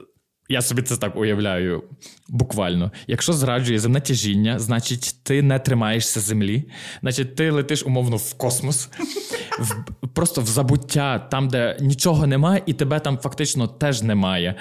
я 0.50 0.62
собі 0.62 0.82
це 0.82 0.98
так 0.98 1.16
уявляю 1.16 1.84
буквально. 2.30 2.92
Якщо 3.08 3.34
зраджує 3.34 3.80
земне 3.80 4.02
тяжіння, 4.02 4.60
значить 4.60 5.16
ти 5.24 5.42
не 5.42 5.60
тримаєшся 5.60 6.20
землі, 6.20 6.64
значить 7.02 7.36
ти 7.36 7.52
летиш 7.52 7.84
умовно 7.84 8.18
в 8.18 8.34
космос, 8.34 8.90
в, 9.60 9.86
просто 10.14 10.42
в 10.42 10.46
забуття, 10.46 11.20
там, 11.20 11.48
де 11.48 11.78
нічого 11.80 12.28
немає, 12.28 12.64
і 12.66 12.74
тебе 12.74 13.00
там 13.00 13.18
фактично 13.18 13.68
теж 13.68 14.02
немає. 14.02 14.56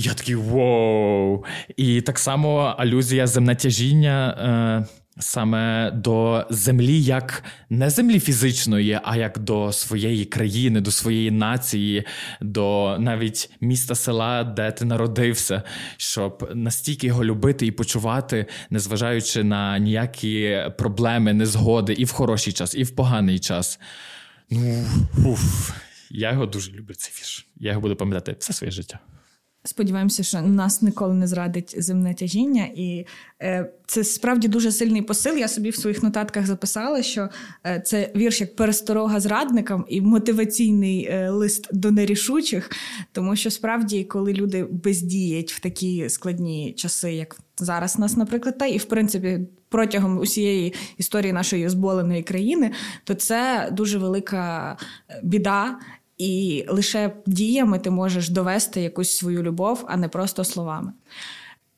Я 0.00 0.14
такий 0.14 0.34
воу. 0.34 1.44
І 1.76 2.00
так 2.00 2.18
само 2.18 2.58
алюзія 2.78 3.26
земне 3.26 3.56
тяжіння. 3.56 4.84
Е, 4.88 4.94
Саме 5.20 5.90
до 5.90 6.46
землі, 6.50 7.02
як 7.02 7.44
не 7.70 7.90
землі 7.90 8.20
фізичної, 8.20 9.00
а 9.04 9.16
як 9.16 9.38
до 9.38 9.72
своєї 9.72 10.24
країни, 10.24 10.80
до 10.80 10.90
своєї 10.90 11.30
нації, 11.30 12.04
до 12.40 12.96
навіть 12.98 13.50
міста 13.60 13.94
села, 13.94 14.44
де 14.44 14.72
ти 14.72 14.84
народився, 14.84 15.62
щоб 15.96 16.50
настільки 16.54 17.06
його 17.06 17.24
любити 17.24 17.66
і 17.66 17.70
почувати, 17.70 18.46
незважаючи 18.70 19.44
на 19.44 19.78
ніякі 19.78 20.64
проблеми, 20.78 21.32
незгоди, 21.32 21.92
і 21.92 22.04
в 22.04 22.10
хороший 22.10 22.52
час, 22.52 22.74
і 22.74 22.82
в 22.82 22.90
поганий 22.90 23.38
час. 23.38 23.80
Ну 24.50 24.84
уф, 25.26 25.70
я 26.10 26.32
його 26.32 26.46
дуже 26.46 26.72
люблю. 26.72 26.94
Цей 26.94 27.12
вірш. 27.18 27.46
Я 27.56 27.70
його 27.70 27.80
буду 27.80 27.96
пам'ятати 27.96 28.36
все 28.40 28.52
своє 28.52 28.70
життя. 28.70 28.98
Сподіваємося, 29.68 30.22
що 30.22 30.40
нас 30.42 30.82
ніколи 30.82 31.14
не 31.14 31.26
зрадить 31.26 31.74
земне 31.78 32.14
тяжіння, 32.14 32.68
і 32.74 33.06
е, 33.42 33.70
це 33.86 34.04
справді 34.04 34.48
дуже 34.48 34.72
сильний 34.72 35.02
посил. 35.02 35.36
Я 35.36 35.48
собі 35.48 35.70
в 35.70 35.76
своїх 35.76 36.02
нотатках 36.02 36.46
записала, 36.46 37.02
що 37.02 37.28
е, 37.66 37.82
це 37.86 38.12
вірш 38.16 38.40
як 38.40 38.56
пересторога 38.56 39.20
зрадникам 39.20 39.84
і 39.88 40.00
мотиваційний 40.00 41.04
е, 41.10 41.30
лист 41.30 41.68
до 41.72 41.90
нерішучих, 41.90 42.70
тому 43.12 43.36
що 43.36 43.50
справді, 43.50 44.04
коли 44.04 44.32
люди 44.32 44.64
бездіють 44.70 45.52
в 45.52 45.60
такі 45.60 46.08
складні 46.08 46.72
часи, 46.76 47.12
як 47.12 47.36
зараз 47.58 47.98
нас, 47.98 48.16
наприклад, 48.16 48.58
та 48.58 48.66
і 48.66 48.78
в 48.78 48.84
принципі. 48.84 49.40
Протягом 49.70 50.18
усієї 50.18 50.74
історії 50.98 51.32
нашої 51.32 51.68
зболеної 51.68 52.22
країни, 52.22 52.70
то 53.04 53.14
це 53.14 53.68
дуже 53.72 53.98
велика 53.98 54.76
е, 55.10 55.20
біда, 55.22 55.78
і 56.18 56.64
лише 56.68 57.12
діями 57.26 57.78
ти 57.78 57.90
можеш 57.90 58.28
довести 58.28 58.80
якусь 58.80 59.16
свою 59.16 59.42
любов, 59.42 59.84
а 59.88 59.96
не 59.96 60.08
просто 60.08 60.44
словами. 60.44 60.92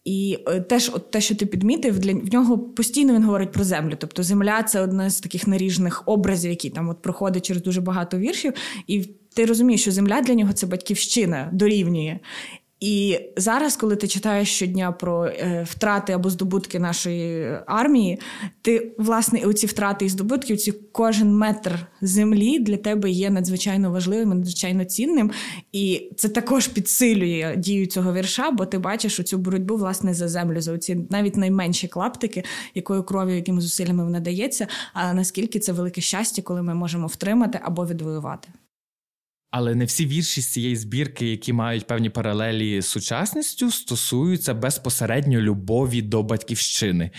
І 0.04 0.38
е, 0.47 0.61
теж 0.61 0.90
от 0.94 1.11
те, 1.11 1.20
що 1.20 1.35
ти 1.35 1.47
підмітив, 1.47 1.99
для 1.99 2.12
в 2.12 2.32
нього 2.32 2.59
постійно 2.59 3.14
він 3.14 3.25
говорить 3.25 3.52
про 3.52 3.64
землю. 3.64 3.94
Тобто 3.99 4.23
земля 4.23 4.62
це 4.62 4.80
одне 4.80 5.11
з 5.11 5.20
таких 5.20 5.47
наріжних 5.47 6.02
образів, 6.06 6.50
які 6.50 6.70
там 6.70 6.88
от 6.88 7.02
проходить 7.02 7.47
через 7.47 7.62
дуже 7.62 7.80
багато 7.80 8.18
віршів. 8.18 8.52
І 8.87 9.00
ти 9.35 9.47
розумієш, 9.47 9.80
що 9.80 9.90
земля 9.90 10.20
для 10.20 10.35
нього 10.35 10.52
це 10.52 10.66
батьківщина 10.66 11.49
дорівнює. 11.52 12.18
І 12.81 13.19
зараз, 13.37 13.77
коли 13.77 13.97
ти 13.97 14.09
читаєш 14.09 14.49
щодня 14.49 14.93
про 14.93 15.27
е, 15.27 15.67
втрати 15.71 16.13
або 16.13 16.31
здобутки 16.31 16.79
нашої 16.79 17.59
армії, 17.67 18.21
ти 18.63 18.95
власне 18.99 19.41
оці 19.45 19.67
втрати 19.67 20.05
і 20.05 20.09
здобутки, 20.09 20.57
ці 20.57 20.73
кожен 20.73 21.37
метр 21.37 21.87
землі 22.01 22.59
для 22.59 22.77
тебе 22.77 23.11
є 23.11 23.31
надзвичайно 23.31 23.91
важливим, 23.91 24.29
надзвичайно 24.29 24.85
цінним. 24.85 25.31
І 25.73 26.13
це 26.17 26.29
також 26.29 26.67
підсилює 26.67 27.55
дію 27.57 27.87
цього 27.87 28.15
вірша, 28.15 28.51
бо 28.51 28.67
ти 28.67 28.79
бачиш 28.79 29.21
оцю 29.21 29.39
боротьбу 29.39 29.77
власне 29.77 30.15
за 30.15 30.29
землю, 30.29 30.61
за 30.61 30.73
оці 30.73 31.07
навіть 31.11 31.37
найменші 31.37 31.89
клаптики, 31.89 32.45
якою 32.75 33.03
кров'ю, 33.03 33.37
якими 33.37 33.61
зусиллями 33.61 34.05
вона 34.05 34.21
дається. 34.21 34.67
А 34.93 35.13
наскільки 35.13 35.59
це 35.59 35.73
велике 35.73 36.01
щастя, 36.01 36.43
коли 36.43 36.63
ми 36.63 36.75
можемо 36.75 37.07
втримати 37.07 37.61
або 37.63 37.87
відвоювати. 37.87 38.49
Але 39.50 39.75
не 39.75 39.85
всі 39.85 40.07
вірші 40.07 40.40
з 40.40 40.47
цієї 40.47 40.76
збірки, 40.76 41.30
які 41.30 41.52
мають 41.52 41.87
певні 41.87 42.11
паралелі 42.11 42.80
з 42.80 42.87
сучасністю, 42.87 43.71
стосуються 43.71 44.54
безпосередньо 44.54 45.40
любові 45.40 46.02
до 46.02 46.23
батьківщини. 46.23 47.11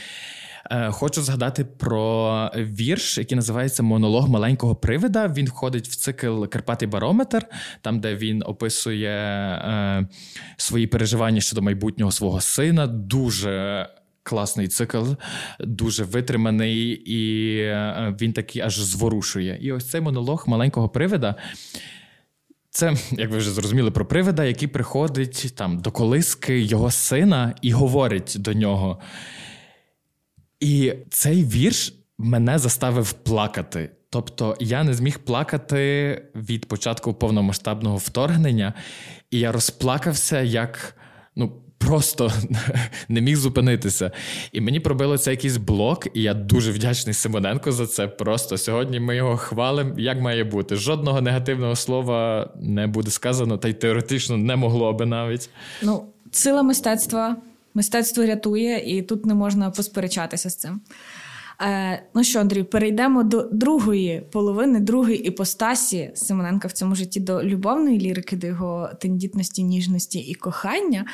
Е, 0.71 0.91
хочу 0.91 1.21
згадати 1.21 1.65
про 1.65 2.51
вірш, 2.55 3.17
який 3.17 3.35
називається 3.35 3.83
Монолог 3.83 4.29
маленького 4.29 4.75
привида. 4.75 5.27
Він 5.27 5.45
входить 5.45 5.87
в 5.87 5.95
цикл 5.95 6.45
Карпатий 6.45 6.87
барометр, 6.87 7.45
там, 7.81 7.99
де 7.99 8.15
він 8.15 8.43
описує 8.45 9.09
е, 9.09 10.07
свої 10.57 10.87
переживання 10.87 11.41
щодо 11.41 11.61
майбутнього 11.61 12.11
свого 12.11 12.41
сина. 12.41 12.87
Дуже 12.87 13.87
класний 14.23 14.67
цикл, 14.67 15.03
дуже 15.59 16.03
витриманий, 16.03 16.89
і 16.91 17.57
е, 17.57 18.15
він 18.21 18.33
такий 18.33 18.61
аж 18.61 18.79
зворушує. 18.79 19.59
І 19.61 19.71
ось 19.71 19.89
цей 19.89 20.01
монолог 20.01 20.43
маленького 20.47 20.89
привида. 20.89 21.35
Це, 22.71 22.95
як 23.11 23.31
ви 23.31 23.37
вже 23.37 23.51
зрозуміли, 23.51 23.91
про 23.91 24.05
привида, 24.05 24.43
який 24.43 24.67
приходить 24.67 25.53
там 25.55 25.79
до 25.79 25.91
колиски 25.91 26.59
його 26.59 26.91
сина 26.91 27.55
і 27.61 27.71
говорить 27.71 28.35
до 28.39 28.53
нього. 28.53 28.99
І 30.59 30.93
цей 31.09 31.43
вірш 31.43 31.93
мене 32.17 32.59
заставив 32.59 33.13
плакати. 33.13 33.89
Тобто 34.09 34.57
я 34.59 34.83
не 34.83 34.93
зміг 34.93 35.19
плакати 35.19 36.21
від 36.35 36.65
початку 36.65 37.13
повномасштабного 37.13 37.97
вторгнення, 37.97 38.73
і 39.31 39.39
я 39.39 39.51
розплакався 39.51 40.41
як 40.41 40.95
ну, 41.35 41.60
просто 41.85 42.31
не 43.09 43.21
міг 43.21 43.35
зупинитися. 43.35 44.11
І 44.51 44.61
мені 44.61 44.79
пробилося 44.79 45.31
якийсь 45.31 45.57
блок, 45.57 46.07
і 46.13 46.21
я 46.21 46.33
дуже 46.33 46.71
вдячний 46.71 47.13
Симоненко 47.13 47.71
за 47.71 47.87
це. 47.87 48.07
Просто 48.07 48.57
сьогодні 48.57 48.99
ми 48.99 49.15
його 49.15 49.37
хвалимо, 49.37 49.93
як 49.97 50.21
має 50.21 50.43
бути. 50.43 50.75
Жодного 50.75 51.21
негативного 51.21 51.75
слова 51.75 52.49
не 52.61 52.87
буде 52.87 53.11
сказано, 53.11 53.57
та 53.57 53.67
й 53.67 53.73
теоретично 53.73 54.37
не 54.37 54.55
могло 54.55 54.93
би 54.93 55.05
навіть. 55.05 55.49
Ну, 55.81 56.05
сила 56.31 56.63
мистецтва. 56.63 57.35
Мистецтво 57.73 58.25
рятує, 58.25 58.97
і 58.97 59.01
тут 59.01 59.25
не 59.25 59.33
можна 59.33 59.71
посперечатися 59.71 60.49
з 60.49 60.55
цим. 60.55 60.81
Е, 61.61 62.03
Ну 62.13 62.23
що, 62.23 62.39
Андрій, 62.39 62.63
перейдемо 62.63 63.23
до 63.23 63.41
другої 63.41 64.23
половини, 64.31 64.79
другої 64.79 65.27
іпостасі 65.27 66.11
Симоненка 66.15 66.67
в 66.67 66.71
цьому 66.71 66.95
житті 66.95 67.19
до 67.19 67.43
любовної 67.43 67.99
лірики, 67.99 68.35
до 68.35 68.47
його 68.47 68.89
тендітності, 68.99 69.63
ніжності 69.63 70.19
і 70.19 70.33
кохання. 70.33 71.05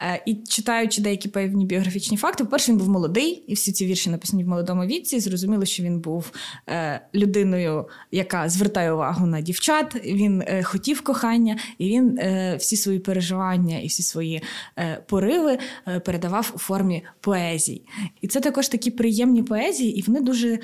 Е, 0.00 0.22
І 0.26 0.34
читаючи 0.34 1.02
деякі 1.02 1.28
певні 1.28 1.66
біографічні 1.66 2.16
факти, 2.16 2.44
по-перше, 2.44 2.72
він 2.72 2.78
був 2.78 2.88
молодий, 2.88 3.44
і 3.46 3.54
всі 3.54 3.72
ці 3.72 3.86
вірші 3.86 4.10
написані 4.10 4.44
в 4.44 4.48
молодому 4.48 4.84
віці. 4.84 5.20
Зрозуміло, 5.20 5.64
що 5.64 5.82
він 5.82 6.00
був 6.00 6.32
е, 6.68 7.00
людиною, 7.14 7.88
яка 8.12 8.48
звертає 8.48 8.92
увагу 8.92 9.26
на 9.26 9.40
дівчат. 9.40 9.96
Він 10.04 10.42
е, 10.46 10.62
хотів 10.62 11.00
кохання, 11.00 11.58
і 11.78 11.88
він 11.88 12.18
е, 12.18 12.56
всі 12.56 12.76
свої 12.76 12.98
переживання 12.98 13.78
і 13.78 13.86
всі 13.86 14.02
свої 14.02 14.42
е, 14.78 15.02
пориви 15.06 15.58
е, 15.88 16.00
передавав 16.00 16.52
у 16.54 16.58
формі 16.58 17.02
поезій. 17.20 17.82
І 18.20 18.28
це 18.28 18.40
також 18.40 18.68
такі 18.68 18.90
приємні 18.90 19.42
поезії 19.42 19.87
і 19.90 20.02
вони 20.02 20.20
дуже 20.20 20.58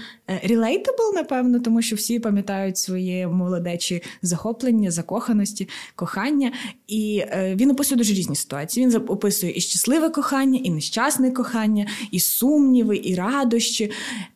relatable, 0.46 1.14
напевно, 1.14 1.60
тому 1.60 1.82
що 1.82 1.96
всі 1.96 2.18
пам'ятають 2.18 2.78
свої 2.78 3.26
молодечі 3.26 4.02
захоплення, 4.22 4.90
закоханості, 4.90 5.68
кохання. 5.96 6.52
І 6.86 7.22
е, 7.26 7.54
він 7.60 7.70
описує 7.70 7.98
дуже 7.98 8.14
різні 8.14 8.36
ситуації. 8.36 8.86
Він 8.86 8.96
описує 9.08 9.52
і 9.56 9.60
щасливе 9.60 10.10
кохання, 10.10 10.60
і 10.62 10.70
нещасне 10.70 11.30
кохання, 11.30 11.86
і 12.10 12.20
сумніви, 12.20 13.00
і 13.04 13.14
радощі. 13.14 13.90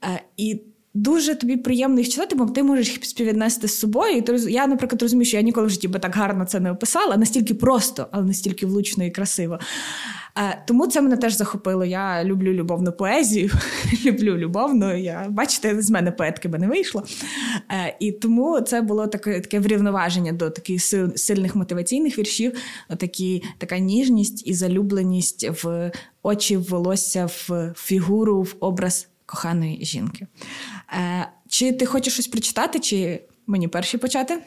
Е, 0.05 0.23
і 0.37 0.61
Дуже 0.95 1.35
тобі 1.35 1.57
приємно 1.57 1.99
їх 1.99 2.09
читати, 2.09 2.37
бо 2.37 2.47
ти 2.47 2.63
можеш 2.63 2.91
їх 2.91 3.05
співвіднести 3.05 3.69
з 3.69 3.79
собою. 3.79 4.17
І 4.17 4.23
ти 4.23 4.33
Я, 4.33 4.67
наприклад, 4.67 5.03
розумію, 5.03 5.25
що 5.25 5.37
я 5.37 5.43
ніколи 5.43 5.67
в 5.67 5.71
житті 5.71 5.89
би 5.89 5.99
так 5.99 6.15
гарно 6.15 6.45
це 6.45 6.61
не 6.61 6.71
описала, 6.71 7.17
настільки 7.17 7.55
просто, 7.55 8.07
але 8.11 8.25
настільки 8.25 8.67
влучно 8.67 9.05
і 9.05 9.11
красиво. 9.11 9.59
Е, 10.39 10.63
тому 10.67 10.87
це 10.87 11.03
мене 11.03 11.17
теж 11.17 11.33
захопило. 11.33 11.85
Я 11.85 12.25
люблю 12.25 12.53
любовну 12.53 12.93
поезію, 12.93 13.51
люблю 14.05 14.37
любовну. 14.37 14.97
Я 14.97 15.27
бачите, 15.31 15.83
з 15.83 15.91
мене 15.91 16.11
поетки 16.11 16.49
би 16.49 16.59
не 16.59 16.69
вийшло. 16.69 17.05
Е, 17.71 17.97
і 18.01 18.13
тому 18.13 18.61
це 18.61 18.81
було 18.81 19.07
таке 19.07 19.41
таке 19.41 19.61
врівноваження 19.61 20.33
до 20.33 20.51
таких 20.51 20.83
сильних 21.17 21.57
мотиваційних 21.57 22.19
віршів, 22.19 22.53
такі, 22.97 23.43
така 23.59 23.79
ніжність 23.79 24.47
і 24.47 24.55
залюбленість 24.55 25.65
в 25.65 25.93
очі, 26.23 26.57
в 26.57 26.69
волосся, 26.69 27.27
в 27.27 27.73
фігуру, 27.77 28.43
в 28.43 28.57
образ 28.61 29.09
коханої 29.27 29.85
жінки. 29.85 30.27
Е, 30.93 31.29
Чи 31.49 31.73
ти 31.73 31.87
хочеш 31.87 32.13
щось 32.13 32.27
прочитати, 32.29 32.81
чи 32.81 33.23
мені 33.47 33.69
перші 33.69 33.99
почати? 33.99 34.39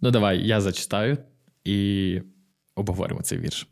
Ну, 0.00 0.10
давай, 0.10 0.46
я 0.46 0.60
зачитаю 0.60 1.18
і 1.64 2.20
обговоримо 2.74 3.22
цей 3.22 3.38
вірш. 3.38 3.68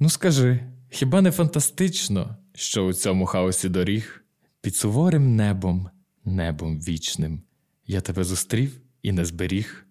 Ну, 0.00 0.08
скажи, 0.10 0.60
хіба 0.90 1.22
не 1.22 1.30
фантастично, 1.30 2.36
що 2.54 2.86
у 2.86 2.92
цьому 2.92 3.26
хаосі 3.26 3.68
доріг 3.68 4.24
під 4.60 4.76
суворим 4.76 5.36
небом, 5.36 5.90
небом 6.24 6.80
вічним, 6.80 7.42
я 7.86 8.00
тебе 8.00 8.24
зустрів 8.24 8.80
і 9.02 9.12
не 9.12 9.24
зберіг? 9.24 9.86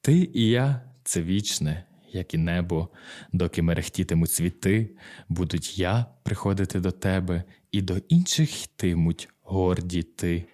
Ти 0.00 0.30
і 0.34 0.48
я 0.48 0.82
це 1.04 1.22
вічне, 1.22 1.84
як 2.12 2.34
і 2.34 2.38
небо, 2.38 2.88
доки 3.32 3.62
мерехтітимуть 3.62 4.32
цвіти, 4.32 4.96
будуть 5.28 5.78
я 5.78 6.06
приходити 6.22 6.80
до 6.80 6.90
тебе, 6.90 7.44
і 7.72 7.82
до 7.82 7.96
інших 7.96 8.64
йтимуть 8.64 9.28
горді 9.42 10.02
ти. 10.02 10.44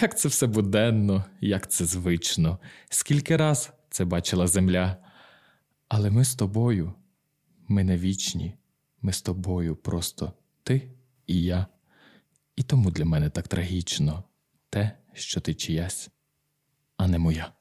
Як 0.00 0.18
це 0.18 0.28
все 0.28 0.46
буденно, 0.46 1.24
як 1.40 1.70
це 1.70 1.84
звично, 1.84 2.58
скільки 2.90 3.36
раз 3.36 3.72
це 3.90 4.04
бачила 4.04 4.46
земля. 4.46 4.96
Але 5.88 6.10
ми 6.10 6.24
з 6.24 6.34
тобою, 6.34 6.94
ми 7.70 7.84
не 7.84 7.96
вічні, 7.96 8.54
ми 9.02 9.12
з 9.12 9.22
тобою 9.22 9.76
просто 9.76 10.32
ти 10.62 10.90
і 11.26 11.42
я. 11.42 11.66
І 12.56 12.62
тому 12.62 12.90
для 12.90 13.04
мене 13.04 13.30
так 13.30 13.48
трагічно 13.48 14.24
те, 14.70 14.96
що 15.14 15.40
ти 15.40 15.54
чиясь, 15.54 16.10
а 16.96 17.08
не 17.08 17.18
моя. 17.18 17.52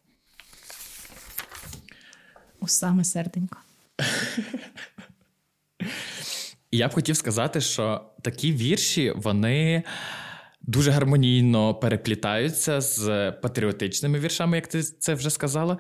У 2.60 2.68
саме 2.68 3.04
серденько. 3.04 3.58
я 6.72 6.88
б 6.88 6.94
хотів 6.94 7.18
сказати, 7.18 7.62
що 7.62 8.12
такі 8.22 8.54
вірші, 8.54 9.14
вони. 9.16 9.84
Дуже 10.62 10.92
гармонійно 10.92 11.76
переплітаються 11.76 12.82
з 12.82 13.32
патріотичними 13.32 14.20
віршами, 14.20 14.58
як 14.58 14.68
ти 14.68 14.84
це 14.84 15.14
вже 15.14 15.30
сказала. 15.30 15.78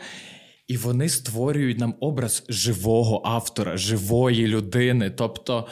І 0.70 0.78
вони 0.78 1.10
створюють 1.10 1.80
нам 1.80 1.96
образ 2.00 2.44
живого 2.50 3.22
автора, 3.26 3.78
живої 3.78 4.48
людини. 4.48 5.10
Тобто 5.10 5.68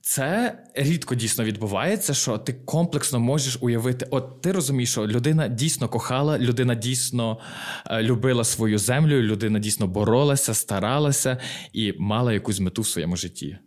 це 0.00 0.58
рідко 0.74 1.14
дійсно 1.14 1.44
відбувається, 1.44 2.14
що 2.14 2.38
ти 2.38 2.52
комплексно 2.52 3.20
можеш 3.20 3.58
уявити, 3.60 4.06
от 4.10 4.40
ти 4.40 4.52
розумієш, 4.52 4.90
що 4.90 5.06
людина 5.06 5.48
дійсно 5.48 5.88
кохала, 5.88 6.38
людина 6.38 6.74
дійсно 6.74 7.38
е, 7.86 8.02
любила 8.02 8.44
свою 8.44 8.78
землю, 8.78 9.22
людина 9.22 9.58
дійсно 9.58 9.86
боролася, 9.86 10.54
старалася 10.54 11.38
і 11.72 11.94
мала 11.98 12.32
якусь 12.32 12.60
мету 12.60 12.82
в 12.82 12.86
своєму 12.86 13.16
житті. 13.16 13.58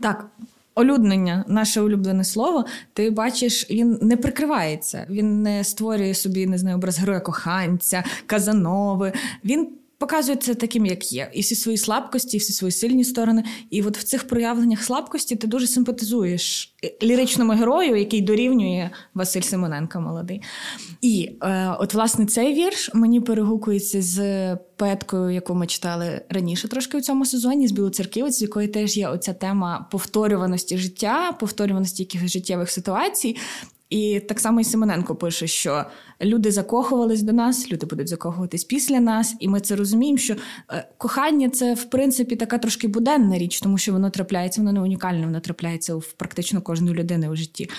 Так. 0.00 0.30
Олюднення, 0.74 1.44
наше 1.48 1.80
улюблене 1.80 2.24
слово, 2.24 2.64
ти 2.92 3.10
бачиш, 3.10 3.70
він 3.70 3.98
не 4.02 4.16
прикривається, 4.16 5.06
він 5.10 5.42
не 5.42 5.64
створює 5.64 6.14
собі 6.14 6.46
не 6.46 6.58
знаю, 6.58 6.76
образ 6.76 6.98
героя 6.98 7.20
коханця, 7.20 8.04
казанови. 8.26 9.12
Він 9.44 9.68
показує 10.00 10.36
це 10.36 10.54
таким, 10.54 10.86
як 10.86 11.12
є, 11.12 11.30
і 11.32 11.40
всі 11.40 11.54
свої 11.54 11.78
слабкості, 11.78 12.36
і 12.36 12.40
всі 12.40 12.52
свої 12.52 12.72
сильні 12.72 13.04
сторони. 13.04 13.44
І 13.70 13.82
от 13.82 13.98
в 13.98 14.02
цих 14.02 14.28
проявленнях 14.28 14.84
слабкості 14.84 15.36
ти 15.36 15.46
дуже 15.46 15.66
симпатизуєш 15.66 16.74
ліричному 17.02 17.52
герою, 17.52 17.96
який 17.96 18.20
дорівнює 18.20 18.90
Василь 19.14 19.40
Симоненко 19.40 20.00
молодий. 20.00 20.42
І 21.00 21.30
е, 21.42 21.76
от, 21.78 21.94
власне, 21.94 22.26
цей 22.26 22.54
вірш 22.54 22.90
мені 22.94 23.20
перегукується 23.20 24.02
з 24.02 24.56
поеткою, 24.56 25.30
яку 25.30 25.54
ми 25.54 25.66
читали 25.66 26.20
раніше 26.28 26.68
трошки 26.68 26.98
у 26.98 27.00
цьому 27.00 27.26
сезоні, 27.26 27.68
з 27.68 27.72
Білоцерківець, 27.72 28.38
з 28.38 28.42
якої 28.42 28.68
теж 28.68 28.96
є 28.96 29.08
оця 29.08 29.32
тема 29.32 29.88
повторюваності 29.90 30.78
життя, 30.78 31.32
повторюваності 31.40 32.02
якихось 32.02 32.32
життєвих 32.32 32.70
ситуацій. 32.70 33.36
І 33.90 34.20
так 34.20 34.40
само 34.40 34.60
і 34.60 34.64
Симоненко 34.64 35.16
пише, 35.16 35.46
що 35.46 35.84
люди 36.22 36.50
закохувались 36.50 37.22
до 37.22 37.32
нас, 37.32 37.72
люди 37.72 37.86
будуть 37.86 38.08
закохуватись 38.08 38.64
після 38.64 39.00
нас, 39.00 39.36
і 39.40 39.48
ми 39.48 39.60
це 39.60 39.76
розуміємо, 39.76 40.18
що 40.18 40.36
е, 40.70 40.88
кохання 40.98 41.50
це 41.50 41.74
в 41.74 41.84
принципі 41.84 42.36
така 42.36 42.58
трошки 42.58 42.88
буденна 42.88 43.38
річ, 43.38 43.60
тому 43.60 43.78
що 43.78 43.92
воно 43.92 44.10
трапляється, 44.10 44.60
воно 44.60 44.72
не 44.72 44.80
унікальне, 44.80 45.26
воно 45.26 45.40
трапляється 45.40 45.96
в 45.96 46.12
практично 46.12 46.62
кожної 46.62 46.94
людини 46.94 47.28
у 47.28 47.36
житті. 47.36 47.70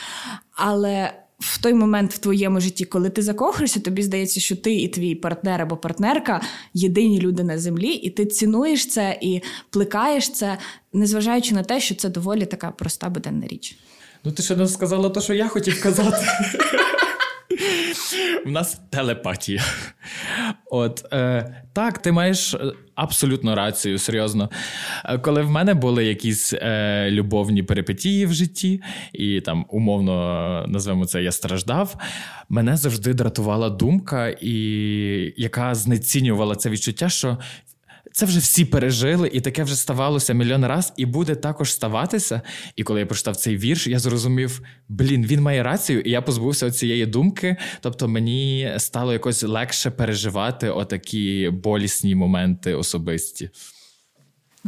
Але 0.52 1.14
в 1.40 1.62
той 1.62 1.74
момент 1.74 2.14
в 2.14 2.18
твоєму 2.18 2.60
житті, 2.60 2.86
коли 2.86 3.10
ти 3.10 3.22
закохуєшся, 3.22 3.80
тобі 3.80 4.04
здається, 4.04 4.40
що 4.40 4.56
ти 4.56 4.76
і 4.76 4.88
твій 4.88 5.16
партнер 5.16 5.62
або 5.62 5.78
партнерка 5.78 6.42
єдині 6.74 7.20
люди 7.20 7.44
на 7.44 7.60
землі, 7.60 7.90
і 7.90 8.10
ти 8.10 8.26
цінуєш 8.26 8.86
це 8.88 9.20
і 9.22 9.42
плекаєш 9.70 10.30
це, 10.30 10.58
незважаючи 10.94 11.56
на 11.56 11.64
те, 11.64 11.80
що 11.80 11.96
це 11.96 12.10
доволі 12.10 12.46
така 12.46 12.72
проста 12.72 13.10
буденна 13.10 13.48
річ. 13.48 13.78
Ну, 14.24 14.32
ти 14.32 14.44
ще 14.44 14.56
не 14.56 14.68
сказала 14.68 15.10
те, 15.10 15.22
що 15.22 15.34
я 15.34 15.48
хотів 15.48 15.84
казати. 15.84 16.26
У 18.46 18.50
нас 18.50 18.82
телепатія. 18.90 19.64
От 20.72 21.06
е, 21.14 21.56
так, 21.74 21.98
ти 21.98 22.12
маєш 22.12 22.54
е, 22.54 22.74
абсолютно 22.96 23.56
рацію, 23.56 24.00
серйозно. 24.00 24.50
Е, 25.06 25.18
коли 25.18 25.42
в 25.42 25.50
мене 25.50 25.74
були 25.74 26.06
якісь 26.06 26.54
е, 26.54 27.08
любовні 27.12 27.64
перипетії 27.64 28.26
в 28.26 28.34
житті, 28.34 28.82
і 29.14 29.42
там 29.42 29.66
умовно 29.70 30.66
назвемо 30.68 31.06
це 31.06 31.24
я 31.24 31.32
страждав, 31.32 31.96
мене 32.50 32.78
завжди 32.78 33.14
дратувала 33.14 33.70
думка, 33.70 34.30
і 34.42 34.54
яка 35.38 35.76
знецінювала 35.76 36.56
це 36.56 36.70
відчуття, 36.70 37.10
що 37.10 37.38
це 38.14 38.26
вже 38.26 38.40
всі 38.40 38.66
пережили, 38.66 39.30
і 39.34 39.42
таке 39.42 39.64
вже 39.64 39.76
ставалося 39.76 40.34
мільйон 40.34 40.66
раз, 40.66 40.94
і 40.98 41.06
буде 41.06 41.36
також 41.36 41.74
ставатися. 41.74 42.42
І 42.76 42.84
коли 42.84 43.00
я 43.00 43.06
прочитав 43.06 43.36
цей 43.36 43.58
вірш, 43.58 43.88
я 43.88 44.00
зрозумів, 44.00 44.62
блін, 44.90 45.26
він 45.26 45.42
має 45.42 45.64
рацію, 45.64 46.02
і 46.02 46.10
я 46.10 46.22
позбувся 46.22 46.72
цієї 46.72 47.06
думки. 47.06 47.58
Тобто 47.82 48.08
мені 48.08 48.74
стало 48.78 49.14
якось 49.14 49.44
легше 49.44 49.92
переживати 49.92 50.70
отакі 50.70 51.50
болісні 51.50 52.16
моменти 52.16 52.74
особисті. 52.74 53.50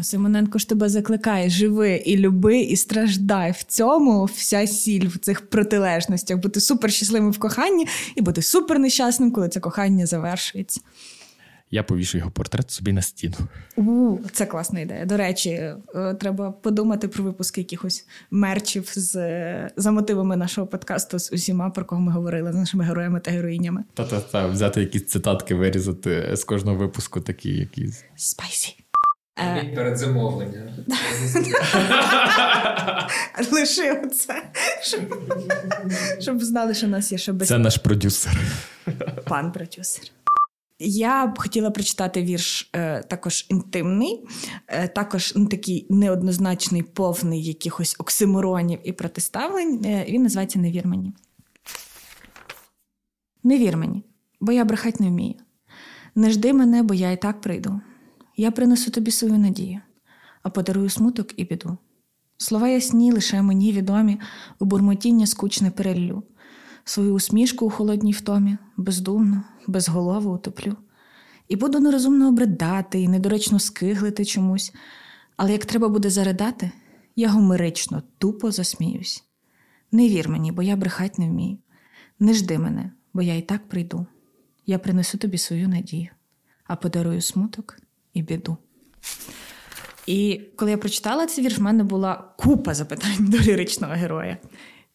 Симоненко 0.02 0.60
ж 0.60 0.70
тебе 0.70 0.90
закликає: 0.90 1.50
живи 1.50 1.96
і 2.06 2.18
люби, 2.18 2.60
і 2.60 2.76
страждай. 2.76 3.52
В 3.52 3.64
цьому 3.64 4.26
вся 4.26 4.68
сіль 4.68 5.08
в 5.08 5.18
цих 5.18 5.50
протилежностях 5.50 6.38
бути 6.38 6.62
супер 6.62 6.92
щасливим 6.92 7.32
в 7.32 7.40
коханні 7.40 7.88
і 8.16 8.22
бути 8.22 8.42
супер 8.42 8.80
нещасним, 8.80 9.32
коли 9.32 9.50
це 9.50 9.60
кохання 9.60 10.06
завершується 10.06 10.82
я 11.74 11.84
повішу 11.84 12.18
його 12.18 12.32
портрет 12.32 12.72
собі 12.72 12.94
на 12.94 13.02
стіну. 13.02 13.36
У, 13.76 14.18
Це 14.32 14.46
класна 14.46 14.80
ідея. 14.80 15.06
До 15.06 15.18
речі, 15.18 15.50
е, 15.50 16.14
треба 16.20 16.52
подумати 16.52 17.08
про 17.08 17.24
випуски 17.24 17.62
якихось 17.62 18.08
мерчів 18.32 18.92
з 18.96 19.14
за 19.78 19.92
мотивами 19.92 20.36
нашого 20.38 20.68
подкасту 20.68 21.20
з 21.20 21.34
усіма, 21.34 21.70
про 21.70 21.86
кого 21.86 22.02
ми 22.02 22.12
говорили, 22.12 22.52
з 22.52 22.56
нашими 22.56 22.84
героями 22.84 23.20
та 23.20 23.32
героїнями. 23.32 23.84
Та-та-та, 23.94 24.48
взяти 24.48 24.82
якісь 24.82 25.06
цитатки, 25.06 25.56
вирізати 25.56 26.30
з 26.34 26.44
кожного 26.44 26.78
випуску 26.78 27.22
такі 27.22 27.50
якісь. 27.50 28.04
Спайсі. 28.16 28.76
Перед 29.76 29.98
замовленням. 29.98 30.64
Лиши 33.52 34.02
оце, 34.04 34.44
щоб, 34.82 35.02
щоб 36.20 36.44
знали, 36.44 36.74
що 36.74 36.88
у 36.88 36.90
нас 36.90 37.12
є 37.12 37.18
ще 37.18 37.32
без... 37.32 37.48
Це 37.48 37.58
наш 37.58 37.78
продюсер. 37.78 38.40
Пан 39.28 39.52
продюсер. 39.52 40.04
Я 40.80 41.28
б 41.28 41.40
хотіла 41.40 41.72
прочитати 41.72 42.24
вірш 42.24 42.70
е, 42.74 43.04
також 43.04 43.46
інтимний, 43.50 44.26
е, 44.68 44.88
також 44.88 45.34
ну, 45.36 45.48
такий 45.48 45.88
неоднозначний, 45.90 46.84
повний 46.84 47.44
якихось 47.44 47.96
оксиморонів 48.00 48.80
і 48.84 48.92
протиставлень. 48.92 49.86
Е, 49.86 50.06
він 50.10 50.24
називається 50.24 50.60
Не 50.60 50.72
вір 50.72 50.88
мені. 50.88 51.14
Не 53.44 53.58
вір 53.58 53.78
мені, 53.78 54.04
бо 54.40 54.52
я 54.52 54.66
брехать 54.66 55.00
не 55.00 55.08
вмію. 55.08 55.36
Не 56.16 56.30
жди 56.30 56.54
мене, 56.54 56.84
бо 56.84 56.94
я 56.94 57.12
і 57.12 57.22
так 57.22 57.42
прийду. 57.42 57.82
Я 58.38 58.52
принесу 58.52 58.92
тобі 58.92 59.12
свою 59.12 59.38
надію, 59.38 59.82
а 60.44 60.50
подарую 60.50 60.90
смуток 60.90 61.40
і 61.40 61.44
біду. 61.44 61.78
Слова 62.38 62.68
ясні 62.68 63.12
лише 63.12 63.42
мені 63.42 63.72
відомі, 63.72 64.20
у 64.60 64.66
бурмотіння 64.66 65.28
скучне 65.28 65.72
переллю 65.72 66.24
свою 66.86 67.14
усмішку 67.14 67.66
у 67.66 67.70
холодній 67.70 68.12
втомі, 68.12 68.58
бездумно, 68.78 69.44
безголово 69.68 70.34
утоплю. 70.34 70.76
І 71.48 71.56
буду 71.56 71.80
нерозумно 71.80 72.28
обридати 72.28 73.02
і 73.02 73.08
недоречно 73.08 73.60
скиглити 73.60 74.26
чомусь, 74.26 74.74
але 75.38 75.52
як 75.52 75.66
треба 75.66 75.90
буде 75.90 76.10
заридати, 76.10 76.72
я 77.16 77.30
гомерично, 77.30 78.04
тупо 78.18 78.52
засміюсь. 78.52 79.24
Не 79.92 80.10
вір 80.10 80.30
мені, 80.30 80.52
бо 80.52 80.62
я 80.62 80.76
брехать 80.76 81.20
не 81.20 81.30
вмію. 81.30 81.58
Не 82.20 82.34
жди 82.34 82.60
мене, 82.60 82.92
бо 83.14 83.22
я 83.22 83.36
і 83.36 83.42
так 83.42 83.70
прийду. 83.70 84.06
Я 84.66 84.80
принесу 84.80 85.18
тобі 85.18 85.38
свою 85.38 85.68
надію, 85.68 86.08
а 86.64 86.76
подарую 86.76 87.22
смуток 87.22 87.78
і 88.14 88.22
біду. 88.22 88.58
І 90.08 90.42
коли 90.56 90.72
я 90.72 90.78
прочитала 90.78 91.26
цей 91.26 91.44
вірш, 91.44 91.58
в 91.58 91.62
мене 91.62 91.84
була 91.84 92.34
купа 92.38 92.74
запитань 92.74 93.18
до 93.20 93.38
ліричного 93.38 93.94
героя. 93.94 94.38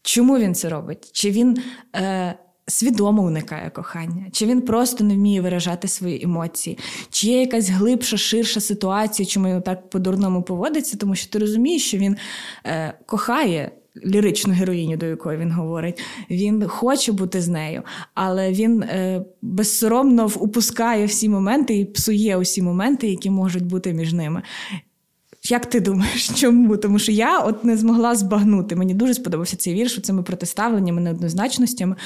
Чому 0.09 0.38
він 0.38 0.55
це 0.55 0.68
робить? 0.68 1.11
Чи 1.12 1.31
він 1.31 1.59
е, 1.97 2.35
свідомо 2.66 3.23
уникає 3.23 3.71
кохання, 3.71 4.27
чи 4.33 4.47
він 4.47 4.61
просто 4.61 5.05
не 5.05 5.14
вміє 5.14 5.40
виражати 5.40 5.88
свої 5.88 6.25
емоції, 6.25 6.79
чи 7.11 7.27
є 7.27 7.40
якась 7.40 7.68
глибша, 7.68 8.16
ширша 8.16 8.61
ситуація, 8.61 9.27
чому 9.27 9.49
він 9.49 9.62
так 9.62 9.90
по-дурному 9.90 10.42
поводиться, 10.42 10.97
тому 10.97 11.14
що 11.14 11.31
ти 11.31 11.38
розумієш, 11.38 11.87
що 11.87 11.99
він 11.99 12.16
е, 12.66 12.94
кохає. 13.07 13.71
Ліричну 14.07 14.55
героїню, 14.55 14.97
до 14.97 15.07
якої 15.07 15.38
він 15.38 15.53
говорить, 15.53 16.01
він 16.31 16.68
хоче 16.68 17.12
бути 17.12 17.40
з 17.40 17.49
нею, 17.49 17.83
але 18.14 18.53
він 18.53 18.83
е, 18.83 19.25
безсоромно 19.42 20.31
упускає 20.37 21.07
всі 21.07 21.29
моменти 21.29 21.79
і 21.79 21.85
псує 21.85 22.37
усі 22.37 22.62
моменти, 22.62 23.09
які 23.09 23.31
можуть 23.31 23.66
бути 23.66 23.92
між 23.92 24.12
ними. 24.12 24.42
Як 25.50 25.66
ти 25.66 25.80
думаєш, 25.80 26.28
чому? 26.28 26.76
Тому 26.76 26.98
що 26.98 27.12
я 27.12 27.38
от 27.38 27.64
не 27.64 27.76
змогла 27.76 28.14
збагнути. 28.14 28.76
Мені 28.76 28.94
дуже 28.94 29.14
сподобався 29.14 29.56
цей 29.56 29.74
вірш 29.74 30.00
цими 30.00 30.22
протиставленнями, 30.22 31.00
неоднозначностями. 31.00 31.96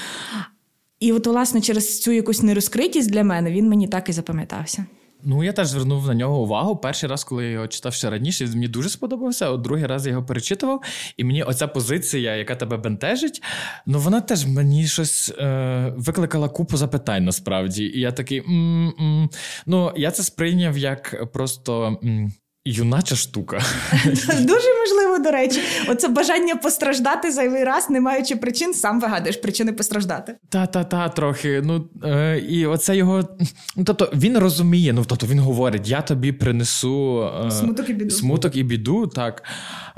І 1.00 1.12
от, 1.12 1.26
власне, 1.26 1.61
через 1.61 2.00
цю 2.00 2.12
якусь 2.12 2.42
нерозкритість 2.42 3.11
для 3.11 3.24
мене 3.24 3.50
він 3.52 3.68
мені 3.68 3.88
так 3.88 4.09
і 4.09 4.12
запам'ятався. 4.12 4.87
Ну, 5.24 5.44
я 5.44 5.52
теж 5.52 5.68
звернув 5.68 6.07
на 6.07 6.14
нього 6.14 6.42
увагу. 6.42 6.76
Перший 6.76 7.09
раз, 7.09 7.24
коли 7.24 7.44
я 7.44 7.50
його 7.50 7.68
читав 7.68 7.94
ще 7.94 8.11
раніше, 8.11 8.46
мені 8.46 8.68
дуже 8.68 8.88
сподобався. 8.88 9.50
От 9.50 9.61
другий 9.61 9.87
раз 9.87 10.07
я 10.07 10.12
його 10.12 10.24
перечитував, 10.24 10.83
і 11.16 11.24
мені 11.24 11.42
оця 11.42 11.68
позиція, 11.68 12.37
яка 12.37 12.57
тебе 12.57 12.76
бентежить, 12.76 13.42
ну 13.87 13.98
вона 13.98 14.20
теж 14.20 14.46
мені 14.46 14.87
щось 14.87 15.33
е, 15.38 15.94
викликала 15.96 16.48
купу 16.48 16.76
запитань 16.76 17.24
насправді. 17.24 17.85
І 17.85 18.00
я 18.00 18.12
такий. 18.12 18.38
М-м-м. 18.38 19.31
Ну, 19.66 19.92
я 19.96 20.11
це 20.11 20.22
сприйняв 20.22 20.78
як 20.78 21.33
просто. 21.33 21.98
М- 22.05 22.33
Юнача 22.64 23.16
штука. 23.16 23.61
Дуже 24.40 24.68
можливо, 24.81 25.18
до 25.18 25.31
речі, 25.31 25.61
оце 25.88 26.09
бажання 26.09 26.57
постраждати 26.57 27.33
зайвий 27.33 27.64
раз, 27.64 27.90
не 27.90 28.01
маючи 28.01 28.37
причин, 28.37 28.75
сам 28.75 29.01
вигадуєш 29.01 29.37
причини 29.37 29.72
постраждати. 29.72 30.35
Та-та-та, 30.48 31.09
трохи. 31.09 31.62
Ну 31.64 31.88
е, 32.05 32.38
і 32.38 32.66
оце 32.66 32.96
його. 32.96 33.29
Ну, 33.77 33.85
тобто 33.85 34.12
він 34.14 34.38
розуміє, 34.38 34.92
ну 34.92 35.05
тобто 35.07 35.27
він 35.27 35.38
говорить: 35.38 35.88
я 35.88 36.03
тобі 36.03 36.33
принесу 36.33 37.31
е, 37.46 37.51
смуток 37.51 37.88
і 37.88 37.92
біду. 37.92 38.11
Смуток 38.11 38.57
і 38.57 38.62
біду, 38.62 39.07
так. 39.07 39.42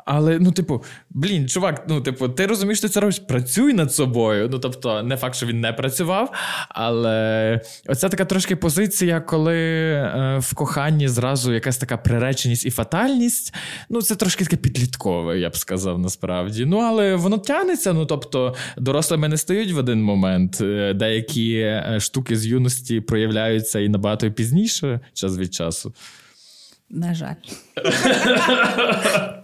Але, 0.05 0.38
ну, 0.38 0.53
типу, 0.53 0.85
блін, 1.11 1.49
чувак, 1.49 1.85
ну, 1.88 2.01
типу, 2.01 2.29
ти 2.29 2.47
розумієш, 2.47 2.79
що 2.79 2.88
ти 2.88 2.95
це 2.95 3.01
робиш, 3.01 3.19
працюй 3.19 3.73
над 3.73 3.95
собою. 3.95 4.49
Ну, 4.53 4.59
тобто, 4.59 5.03
не 5.03 5.17
факт, 5.17 5.35
що 5.35 5.47
він 5.47 5.61
не 5.61 5.73
працював, 5.73 6.33
але 6.69 7.61
оця 7.88 8.09
така 8.09 8.25
трошки 8.25 8.57
позиція, 8.57 9.21
коли 9.21 9.57
е, 9.57 10.38
в 10.40 10.55
коханні 10.55 11.09
зразу 11.09 11.53
якась 11.53 11.79
така 11.79 11.97
приреченість 11.97 12.67
і 12.67 12.71
фатальність. 12.71 13.55
Ну, 13.88 14.03
це 14.03 14.17
трошки 14.17 14.45
таке 14.45 14.57
підліткове, 14.57 15.38
я 15.38 15.51
б 15.51 15.57
сказав, 15.57 15.99
насправді. 15.99 16.64
Ну, 16.64 16.79
але 16.79 17.14
воно 17.14 17.38
тягнеться. 17.38 17.93
Ну, 17.93 18.07
тобто, 18.07 18.55
дорослими 18.77 19.29
не 19.29 19.37
стають 19.37 19.73
в 19.73 19.79
один 19.79 20.03
момент. 20.03 20.61
Е, 20.61 20.95
деякі 20.95 21.55
е, 21.55 21.99
штуки 22.01 22.37
з 22.37 22.47
юності 22.47 23.01
проявляються 23.01 23.81
і 23.81 23.88
набагато 23.88 24.31
пізніше, 24.31 25.01
час 25.12 25.38
від 25.38 25.55
часу. 25.55 25.95
На 26.90 27.14
жаль. 27.14 27.35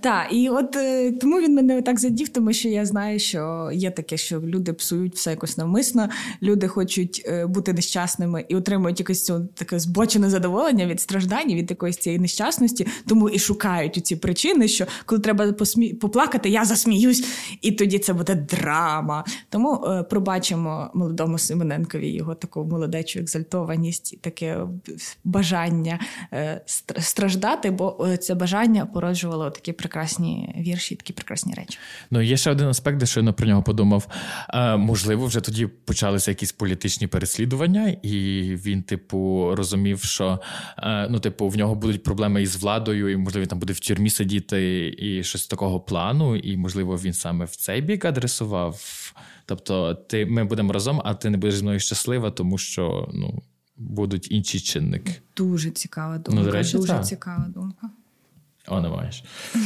Так, 0.00 0.26
і 0.30 0.48
от 0.48 0.76
е, 0.76 1.12
тому 1.12 1.40
він 1.40 1.54
мене 1.54 1.82
так 1.82 2.00
задів, 2.00 2.28
тому 2.28 2.52
що 2.52 2.68
я 2.68 2.86
знаю, 2.86 3.18
що 3.18 3.70
є 3.72 3.90
таке, 3.90 4.16
що 4.16 4.40
люди 4.40 4.72
псують 4.72 5.14
все 5.14 5.30
якось 5.30 5.56
навмисно, 5.56 6.08
люди 6.42 6.68
хочуть 6.68 7.22
е, 7.26 7.46
бути 7.46 7.72
нещасними 7.72 8.44
і 8.48 8.56
отримують 8.56 9.00
якесь 9.00 9.24
цього 9.24 9.40
таке 9.54 9.78
збочене 9.78 10.30
задоволення 10.30 10.86
від 10.86 11.00
страждань, 11.00 11.54
від 11.54 11.70
якоїсь 11.70 11.96
цієї 11.96 12.20
нещасності, 12.20 12.86
тому 13.06 13.28
і 13.28 13.38
шукають 13.38 13.98
у 13.98 14.00
ці 14.00 14.16
причини, 14.16 14.68
що 14.68 14.86
коли 15.06 15.20
треба 15.20 15.52
посмі... 15.52 15.94
поплакати, 15.94 16.48
я 16.48 16.64
засміюсь, 16.64 17.24
і 17.60 17.72
тоді 17.72 17.98
це 17.98 18.12
буде 18.12 18.34
драма. 18.34 19.24
Тому 19.48 19.84
е, 19.84 20.02
пробачимо 20.02 20.90
молодому 20.94 21.38
Симоненкові 21.38 22.08
його 22.08 22.34
таку 22.34 22.64
молодечу 22.64 23.18
екзальтованість, 23.18 24.20
таке 24.20 24.58
бажання 25.24 26.00
е, 26.32 26.60
страждати, 26.98 27.70
бо 27.70 28.06
е, 28.08 28.16
це 28.16 28.34
бажання 28.34 28.86
породжувало 28.86 29.50
такі 29.50 29.72
прекрасні 29.72 29.89
прекрасні 29.90 30.54
вірші, 30.58 30.96
такі 30.96 31.12
прекрасні 31.12 31.54
речі. 31.54 31.78
Ну 32.10 32.20
є 32.20 32.36
ще 32.36 32.50
один 32.50 32.68
аспект, 32.68 32.98
де 32.98 33.06
щойно 33.06 33.32
про 33.32 33.46
нього 33.46 33.62
подумав. 33.62 34.08
Е, 34.54 34.76
можливо, 34.76 35.26
вже 35.26 35.40
тоді 35.40 35.66
почалися 35.66 36.30
якісь 36.30 36.52
політичні 36.52 37.06
переслідування, 37.06 37.88
і 38.02 38.40
він, 38.54 38.82
типу, 38.82 39.50
розумів, 39.54 40.02
що 40.02 40.40
е, 40.78 41.08
ну, 41.10 41.20
типу, 41.20 41.48
в 41.48 41.56
нього 41.56 41.74
будуть 41.74 42.02
проблеми 42.02 42.42
із 42.42 42.56
владою, 42.56 43.08
і 43.08 43.16
можливо 43.16 43.46
там 43.46 43.58
буде 43.58 43.72
в 43.72 43.80
тюрмі 43.80 44.10
сидіти, 44.10 44.88
і 44.98 45.24
щось 45.24 45.46
такого 45.46 45.80
плану. 45.80 46.36
І 46.36 46.56
можливо, 46.56 46.96
він 46.96 47.12
саме 47.12 47.44
в 47.44 47.56
цей 47.56 47.80
бік 47.80 48.04
адресував. 48.04 48.80
Тобто, 49.46 49.94
ти 49.94 50.26
ми 50.26 50.44
будемо 50.44 50.72
разом, 50.72 51.02
а 51.04 51.14
ти 51.14 51.30
не 51.30 51.36
будеш 51.36 51.56
зі 51.56 51.62
мною 51.62 51.80
щаслива, 51.80 52.30
тому 52.30 52.58
що 52.58 53.08
ну 53.14 53.42
будуть 53.76 54.30
інші 54.30 54.60
чинники. 54.60 55.12
Дуже 55.36 55.70
цікава 55.70 56.18
думка. 56.18 56.42
Ну, 56.42 56.50
речі, 56.50 56.76
Дуже 56.76 56.92
так. 56.92 57.06
цікава 57.06 57.46
думка. 57.48 57.90
О, 58.70 58.80
не 58.80 58.88
маєш. 58.88 59.24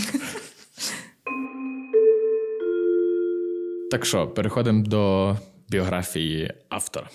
Так 3.91 4.07
що, 4.07 4.27
переходимо 4.27 4.85
до 4.85 5.37
біографії 5.69 6.55
автора. 6.69 7.09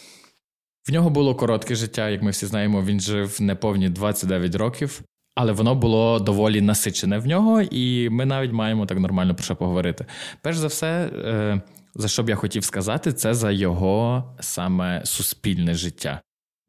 В 0.88 0.91
нього 0.91 1.10
було 1.10 1.36
коротке 1.36 1.75
життя, 1.75 2.10
як 2.10 2.21
ми 2.21 2.32
всі 2.32 2.45
знаємо, 2.45 2.84
він 2.84 2.99
жив 2.99 3.41
неповні 3.41 3.89
29 3.89 4.56
років, 4.56 5.02
але 5.36 5.52
воно 5.52 5.75
було 5.75 6.19
доволі 6.19 6.62
насичене 6.62 7.17
в 7.17 7.28
нього, 7.28 7.62
і 7.62 8.10
ми 8.10 8.25
навіть 8.25 8.52
маємо 8.52 8.86
так 8.86 8.99
нормально 8.99 9.36
про 9.36 9.43
що 9.43 9.56
поговорити. 9.56 10.06
Перш 10.41 10.58
за 10.58 10.67
все, 10.67 11.10
е, 11.25 11.62
за 11.95 12.08
що 12.08 12.23
б 12.23 12.30
я 12.30 12.36
хотів 12.36 12.63
сказати, 12.63 13.13
це 13.13 13.34
за 13.34 13.52
його 13.52 14.23
саме 14.39 15.02
суспільне 15.06 15.73
життя. 15.73 16.21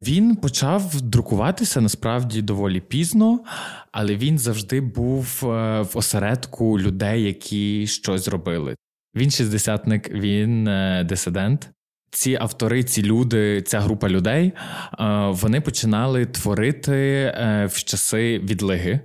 Він 0.03 0.35
почав 0.35 1.01
друкуватися 1.01 1.81
насправді 1.81 2.41
доволі 2.41 2.79
пізно, 2.79 3.39
але 3.91 4.15
він 4.15 4.39
завжди 4.39 4.81
був 4.81 5.39
е, 5.43 5.81
в 5.81 5.89
осередку 5.93 6.79
людей, 6.79 7.23
які 7.23 7.87
щось 7.87 8.27
робили. 8.27 8.75
Він 9.15 9.31
шістдесятник, 9.31 10.09
він 10.09 10.67
е, 10.67 11.03
дисидент. 11.09 11.69
Ці 12.11 12.37
автори, 12.41 12.83
ці 12.83 13.03
люди, 13.03 13.61
ця 13.61 13.79
група 13.79 14.09
людей, 14.09 14.47
е, 14.47 14.53
вони 15.29 15.61
починали 15.61 16.25
творити 16.25 17.33
в 17.71 17.83
часи 17.83 18.39
відлиги. 18.39 18.99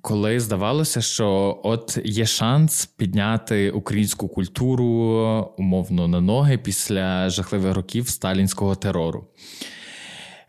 Коли 0.00 0.40
здавалося, 0.40 1.00
що 1.00 1.60
от 1.64 1.98
є 2.04 2.26
шанс 2.26 2.86
підняти 2.86 3.70
українську 3.70 4.28
культуру 4.28 4.84
умовно 5.58 6.08
на 6.08 6.20
ноги 6.20 6.58
після 6.58 7.30
жахливих 7.30 7.74
років 7.74 8.08
сталінського 8.08 8.74
терору. 8.74 9.26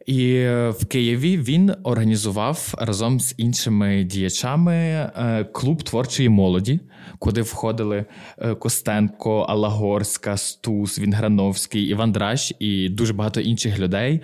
І 0.05 0.33
е, 0.33 0.69
в 0.69 0.85
Києві 0.85 1.37
він 1.37 1.73
організував 1.83 2.73
разом 2.77 3.19
з 3.19 3.35
іншими 3.37 4.03
діячами 4.03 4.73
е, 4.75 5.47
клуб 5.53 5.83
творчої 5.83 6.29
молоді, 6.29 6.79
куди 7.19 7.41
входили 7.41 8.05
е, 8.37 8.55
Костенко, 8.55 9.39
Алагорська, 9.39 10.37
Стус, 10.37 10.99
Вінграновський, 10.99 11.83
Іван 11.83 12.11
Драш 12.11 12.53
і 12.59 12.89
дуже 12.89 13.13
багато 13.13 13.41
інших 13.41 13.79
людей. 13.79 14.21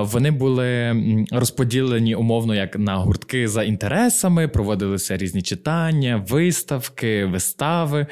Вони 0.00 0.30
були 0.30 0.96
розподілені 1.32 2.14
умовно 2.14 2.54
як 2.54 2.78
на 2.78 2.96
гуртки 2.96 3.48
за 3.48 3.62
інтересами, 3.62 4.48
проводилися 4.48 5.16
різні 5.16 5.42
читання, 5.42 6.24
виставки, 6.28 7.24
вистави. 7.24 8.06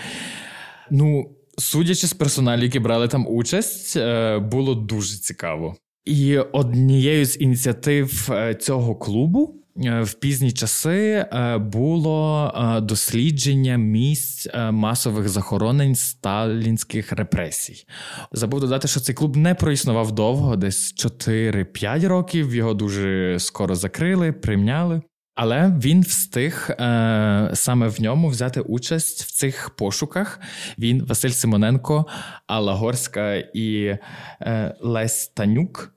Ну, 0.91 1.31
судячи 1.59 2.07
з 2.07 2.13
персоналу, 2.13 2.63
які 2.63 2.79
брали 2.79 3.09
там 3.09 3.27
участь, 3.29 3.99
було 4.41 4.75
дуже 4.75 5.17
цікаво. 5.17 5.77
І 6.05 6.39
однією 6.39 7.25
з 7.25 7.41
ініціатив 7.41 8.29
е, 8.31 8.55
цього 8.55 8.95
клубу 8.95 9.55
е, 9.85 10.03
в 10.03 10.15
пізні 10.15 10.53
часи 10.53 11.27
е, 11.33 11.59
було 11.59 12.53
дослідження 12.83 13.77
місць 13.77 14.49
масових 14.71 15.29
захоронень 15.29 15.95
сталінських 15.95 17.13
репресій. 17.13 17.87
Забув 18.33 18.61
додати, 18.61 18.89
що 18.89 19.01
цей 19.01 19.15
клуб 19.15 19.37
не 19.37 19.55
проіснував 19.55 20.13
довго, 20.13 20.57
десь 20.57 20.95
4-5 20.95 22.09
років. 22.09 22.55
Його 22.55 22.75
дуже 22.75 23.37
скоро 23.39 23.75
закрили, 23.75 24.33
прийняли. 24.33 25.03
Але 25.35 25.73
він 25.83 26.03
встиг 26.03 26.71
е, 26.71 27.51
саме 27.55 27.89
в 27.89 28.01
ньому 28.01 28.29
взяти 28.29 28.61
участь 28.61 29.23
в 29.23 29.31
цих 29.31 29.71
пошуках. 29.71 30.41
Він 30.79 31.05
Василь 31.05 31.31
Симоненко, 31.31 32.07
Алла 32.47 32.75
Горська 32.75 33.35
і 33.35 33.99
е, 34.41 34.75
Лесь 34.81 35.29
Танюк 35.29 35.95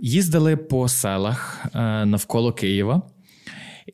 їздили 0.00 0.56
по 0.56 0.88
селах 0.88 1.66
е, 1.74 1.78
навколо 2.04 2.52
Києва. 2.52 3.02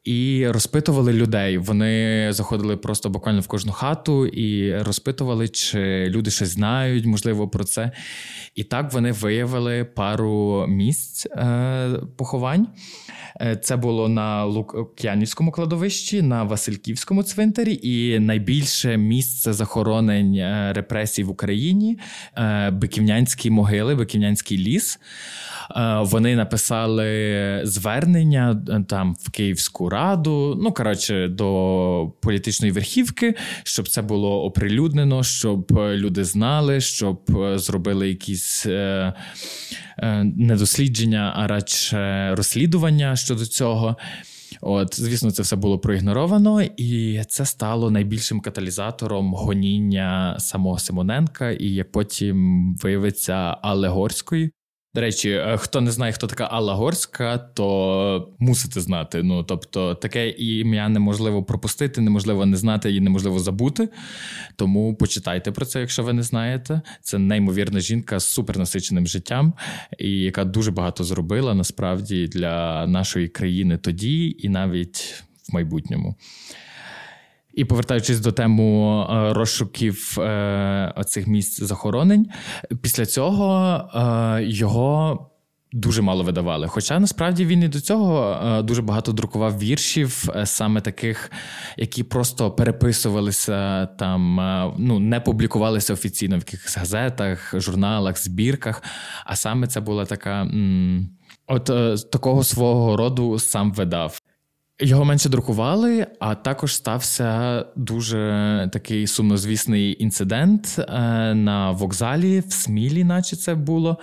І 0.04 0.48
розпитували 0.48 1.12
людей. 1.12 1.58
Вони 1.58 2.26
заходили 2.32 2.76
просто 2.76 3.10
буквально 3.10 3.40
в 3.40 3.46
кожну 3.46 3.72
хату 3.72 4.26
і 4.26 4.78
розпитували, 4.78 5.48
чи 5.48 6.06
люди 6.08 6.30
щось 6.30 6.48
знають, 6.48 7.06
можливо, 7.06 7.48
про 7.48 7.64
це. 7.64 7.90
І 8.54 8.64
так 8.64 8.92
вони 8.92 9.12
виявили 9.12 9.84
пару 9.84 10.66
місць 10.68 11.26
е, 11.26 12.00
поховань. 12.16 12.68
Е, 13.40 13.56
це 13.56 13.76
було 13.76 14.08
на 14.08 14.44
Лук'янівському 14.44 15.50
кладовищі, 15.50 16.22
на 16.22 16.42
Васильківському 16.42 17.22
цвинтарі, 17.22 17.80
і 17.82 18.18
найбільше 18.18 18.96
місце 18.96 19.52
захоронень 19.52 20.34
е, 20.34 20.72
репресій 20.76 21.24
в 21.24 21.30
Україні 21.30 21.98
е, 22.36 22.70
Биківнянські 22.70 23.50
могили, 23.50 23.94
Биківнянський 23.94 24.58
ліс. 24.58 24.98
Вони 26.00 26.36
написали 26.36 27.60
звернення 27.64 28.62
там 28.88 29.16
в 29.20 29.30
Київську 29.30 29.88
раду. 29.88 30.58
Ну 30.62 30.72
коротше, 30.72 31.28
до 31.28 32.12
політичної 32.20 32.72
верхівки, 32.72 33.34
щоб 33.62 33.88
це 33.88 34.02
було 34.02 34.44
оприлюднено, 34.44 35.22
щоб 35.22 35.72
люди 35.72 36.24
знали, 36.24 36.80
щоб 36.80 37.20
зробили 37.54 38.08
якісь 38.08 38.66
не 40.22 40.56
дослідження, 40.56 41.32
а 41.36 41.46
радше 41.46 42.30
розслідування 42.34 43.16
щодо 43.26 43.46
цього. 43.46 43.96
От, 44.60 45.00
звісно, 45.00 45.30
це 45.30 45.42
все 45.42 45.56
було 45.56 45.78
проігноровано, 45.78 46.62
і 46.62 47.22
це 47.28 47.46
стало 47.46 47.90
найбільшим 47.90 48.40
каталізатором 48.40 49.34
гоніння 49.34 50.36
самого 50.38 50.78
Симоненка, 50.78 51.50
і 51.50 51.84
потім 51.92 52.76
виявиться 52.82 53.34
Алегорської. 53.62 54.50
До 54.96 55.02
речі, 55.02 55.30
е, 55.30 55.56
хто 55.56 55.80
не 55.80 55.90
знає, 55.90 56.12
хто 56.12 56.26
така 56.26 56.44
Алла 56.44 56.74
Горська, 56.74 57.38
то 57.38 58.32
мусите 58.38 58.80
знати. 58.80 59.22
Ну 59.22 59.42
тобто, 59.42 59.94
таке 59.94 60.30
ім'я 60.30 60.88
неможливо 60.88 61.44
пропустити, 61.44 62.00
неможливо 62.00 62.46
не 62.46 62.56
знати 62.56 62.94
і 62.94 63.00
неможливо 63.00 63.38
забути. 63.38 63.88
Тому 64.56 64.94
почитайте 64.94 65.52
про 65.52 65.66
це, 65.66 65.80
якщо 65.80 66.02
ви 66.02 66.12
не 66.12 66.22
знаєте. 66.22 66.80
Це 67.02 67.18
неймовірна 67.18 67.80
жінка 67.80 68.20
з 68.20 68.26
супернасиченим 68.26 69.06
життям, 69.06 69.52
і 69.98 70.10
яка 70.10 70.44
дуже 70.44 70.70
багато 70.70 71.04
зробила 71.04 71.54
насправді 71.54 72.26
для 72.26 72.86
нашої 72.86 73.28
країни 73.28 73.78
тоді 73.78 74.36
і 74.38 74.48
навіть 74.48 75.24
в 75.48 75.54
майбутньому. 75.54 76.14
І 77.56 77.64
повертаючись 77.64 78.20
до 78.20 78.32
тему 78.32 79.00
е, 79.10 79.32
розшуків 79.32 80.16
е, 80.20 80.92
оцих 80.96 81.26
місць 81.26 81.62
захоронень, 81.62 82.26
після 82.82 83.06
цього 83.06 83.80
е, 83.94 84.44
його. 84.44 85.30
Дуже 85.72 86.02
мало 86.02 86.24
видавали. 86.24 86.68
Хоча 86.68 86.98
насправді 86.98 87.46
він 87.46 87.62
і 87.62 87.68
до 87.68 87.80
цього 87.80 88.62
дуже 88.62 88.82
багато 88.82 89.12
друкував 89.12 89.58
віршів, 89.58 90.28
саме 90.44 90.80
таких, 90.80 91.30
які 91.76 92.02
просто 92.02 92.50
переписувалися 92.50 93.86
там, 93.86 94.36
ну 94.78 94.98
не 94.98 95.20
публікувалися 95.20 95.92
офіційно 95.92 96.36
в 96.36 96.38
якихось 96.38 96.78
газетах, 96.78 97.54
журналах, 97.60 98.18
збірках. 98.18 98.82
А 99.24 99.36
саме 99.36 99.66
це 99.66 99.80
була 99.80 100.04
така, 100.04 100.50
от 101.46 101.64
такого 102.10 102.44
свого 102.44 102.96
роду 102.96 103.38
сам 103.38 103.72
видав. 103.72 104.20
Його 104.80 105.04
менше 105.04 105.28
друкували, 105.28 106.06
а 106.20 106.34
також 106.34 106.74
стався 106.74 107.64
дуже 107.76 108.70
такий 108.72 109.06
сумнозвісний 109.06 110.02
інцидент 110.02 110.76
е, 110.78 110.84
на 111.34 111.70
вокзалі 111.70 112.40
в 112.40 112.52
Смілі, 112.52 113.04
наче 113.04 113.36
це 113.36 113.54
було, 113.54 113.98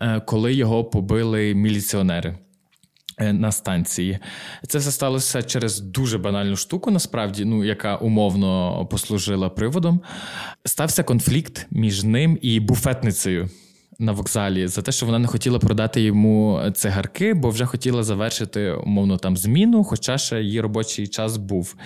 е, 0.00 0.20
коли 0.20 0.54
його 0.54 0.84
побили 0.84 1.54
міліціонери. 1.54 2.38
Е, 3.18 3.32
на 3.32 3.52
станції 3.52 4.18
це 4.68 4.78
все 4.78 4.90
сталося 4.90 5.42
через 5.42 5.80
дуже 5.80 6.18
банальну 6.18 6.56
штуку, 6.56 6.90
насправді, 6.90 7.44
ну 7.44 7.64
яка 7.64 7.96
умовно 7.96 8.86
послужила 8.86 9.48
приводом. 9.50 10.00
Стався 10.64 11.02
конфлікт 11.02 11.66
між 11.70 12.04
ним 12.04 12.38
і 12.42 12.60
буфетницею 12.60 13.50
на 13.98 14.12
вокзалі 14.12 14.66
за 14.66 14.82
те, 14.82 14.92
що 14.92 15.06
вона 15.06 15.18
не 15.18 15.26
хотіла 15.26 15.58
продати 15.58 16.00
йому 16.00 16.60
цигарки, 16.74 17.34
бо 17.34 17.50
вже 17.50 17.66
хотіла 17.66 18.02
завершити 18.02 18.70
умовно 18.70 19.16
там 19.16 19.36
зміну, 19.36 19.84
хоча 19.84 20.18
ще 20.18 20.42
її 20.42 20.60
робочий 20.60 21.06
час 21.06 21.36
був. 21.36 21.76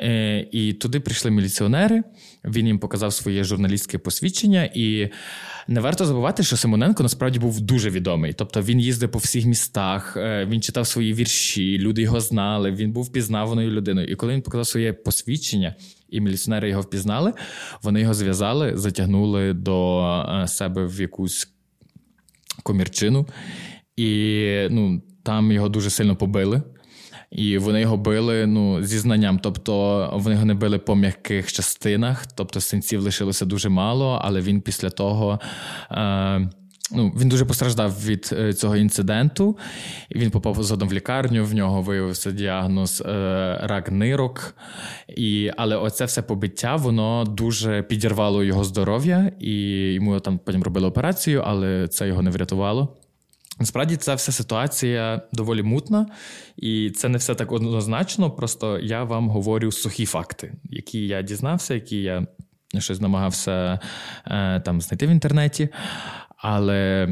Е, 0.00 0.46
і 0.52 0.72
туди 0.72 1.00
прийшли 1.00 1.30
міліціонери. 1.30 2.02
Він 2.44 2.66
їм 2.66 2.78
показав 2.78 3.12
своє 3.12 3.44
журналістське 3.44 3.98
посвідчення, 3.98 4.70
і 4.74 5.08
не 5.68 5.80
варто 5.80 6.04
забувати, 6.04 6.42
що 6.42 6.56
Симоненко 6.56 7.02
насправді 7.02 7.38
був 7.38 7.60
дуже 7.60 7.90
відомий. 7.90 8.32
Тобто 8.32 8.62
він 8.62 8.80
їздив 8.80 9.10
по 9.10 9.18
всіх 9.18 9.44
містах, 9.44 10.16
е, 10.16 10.46
він 10.50 10.62
читав 10.62 10.86
свої 10.86 11.12
вірші, 11.12 11.78
люди 11.78 12.02
його 12.02 12.20
знали. 12.20 12.70
Він 12.70 12.92
був 12.92 13.12
пізнаваною 13.12 13.70
людиною. 13.70 14.06
І 14.06 14.14
коли 14.14 14.34
він 14.34 14.42
показав 14.42 14.66
своє 14.66 14.92
посвідчення, 14.92 15.74
і 16.08 16.20
міліціонери 16.20 16.68
його 16.68 16.82
впізнали, 16.82 17.32
вони 17.82 18.00
його 18.00 18.14
зв'язали, 18.14 18.76
затягнули 18.76 19.52
до 19.52 20.02
е, 20.02 20.48
себе 20.48 20.86
в 20.86 21.00
якусь 21.00 21.48
комірчину, 22.62 23.26
і 23.96 24.46
ну, 24.70 25.02
там 25.22 25.52
його 25.52 25.68
дуже 25.68 25.90
сильно 25.90 26.16
побили. 26.16 26.62
І 27.30 27.58
вони 27.58 27.80
його 27.80 27.96
били 27.96 28.46
ну, 28.46 28.82
зі 28.82 28.98
знанням. 28.98 29.38
Тобто 29.38 30.10
вони 30.14 30.34
його 30.34 30.46
не 30.46 30.54
били 30.54 30.78
по 30.78 30.94
м'яких 30.94 31.52
частинах, 31.52 32.26
тобто 32.26 32.60
синців 32.60 33.00
лишилося 33.00 33.44
дуже 33.44 33.68
мало, 33.68 34.20
але 34.24 34.40
він 34.40 34.60
після 34.60 34.90
того. 34.90 35.40
Е, 35.90 36.48
Ну, 36.90 37.12
Він 37.20 37.28
дуже 37.28 37.44
постраждав 37.44 38.04
від 38.04 38.30
е, 38.32 38.52
цього 38.52 38.76
інциденту. 38.76 39.58
Він 40.10 40.30
попав 40.30 40.62
згодом 40.62 40.88
в 40.88 40.92
лікарню, 40.92 41.44
в 41.44 41.54
нього 41.54 41.82
виявився 41.82 42.30
діагноз 42.30 43.02
е, 43.06 43.06
рак 43.62 43.90
нирок. 43.90 44.54
І, 45.08 45.50
Але 45.56 45.76
оце 45.76 46.04
все 46.04 46.22
побиття 46.22 46.76
воно 46.76 47.24
дуже 47.24 47.82
підірвало 47.82 48.44
його 48.44 48.64
здоров'я, 48.64 49.32
і 49.40 49.52
йому 49.92 50.20
там 50.20 50.38
потім 50.38 50.62
робили 50.62 50.86
операцію, 50.86 51.42
але 51.46 51.88
це 51.88 52.08
його 52.08 52.22
не 52.22 52.30
врятувало. 52.30 52.96
Насправді 53.58 53.96
ця 53.96 54.14
вся 54.14 54.32
ситуація 54.32 55.22
доволі 55.32 55.62
мутна, 55.62 56.06
і 56.56 56.90
це 56.90 57.08
не 57.08 57.18
все 57.18 57.34
так 57.34 57.52
однозначно. 57.52 58.30
Просто 58.30 58.78
я 58.78 59.04
вам 59.04 59.28
говорю 59.28 59.72
сухі 59.72 60.06
факти, 60.06 60.54
які 60.64 61.06
я 61.06 61.22
дізнався, 61.22 61.74
які 61.74 62.02
я 62.02 62.26
щось 62.78 63.00
намагався 63.00 63.80
е, 64.26 64.60
там 64.60 64.80
знайти 64.80 65.06
в 65.06 65.10
інтернеті. 65.10 65.68
Але 66.36 67.08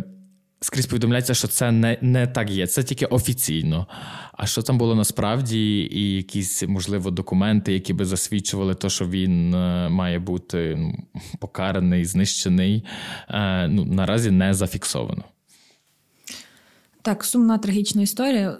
скрізь 0.60 0.86
повідомляється, 0.86 1.34
що 1.34 1.48
це 1.48 1.72
не 1.72 1.98
не 2.00 2.26
так 2.26 2.50
є, 2.50 2.66
це 2.66 2.82
тільки 2.82 3.06
офіційно. 3.06 3.86
А 4.32 4.46
що 4.46 4.62
там 4.62 4.78
було 4.78 4.94
насправді, 4.94 5.88
і 5.92 6.16
якісь, 6.16 6.62
можливо, 6.68 7.10
документи, 7.10 7.72
які 7.72 7.92
би 7.92 8.04
засвідчували 8.04 8.74
те, 8.74 8.88
що 8.88 9.08
він 9.08 9.54
е, 9.54 9.88
має 9.88 10.18
бути 10.18 10.74
ну, 10.78 10.94
покараний, 11.40 12.04
знищений, 12.04 12.84
е, 13.28 13.68
ну, 13.68 13.84
наразі 13.84 14.30
не 14.30 14.54
зафіксовано. 14.54 15.24
Так, 17.06 17.24
сумна 17.24 17.58
трагічна 17.58 18.02
історія. 18.02 18.58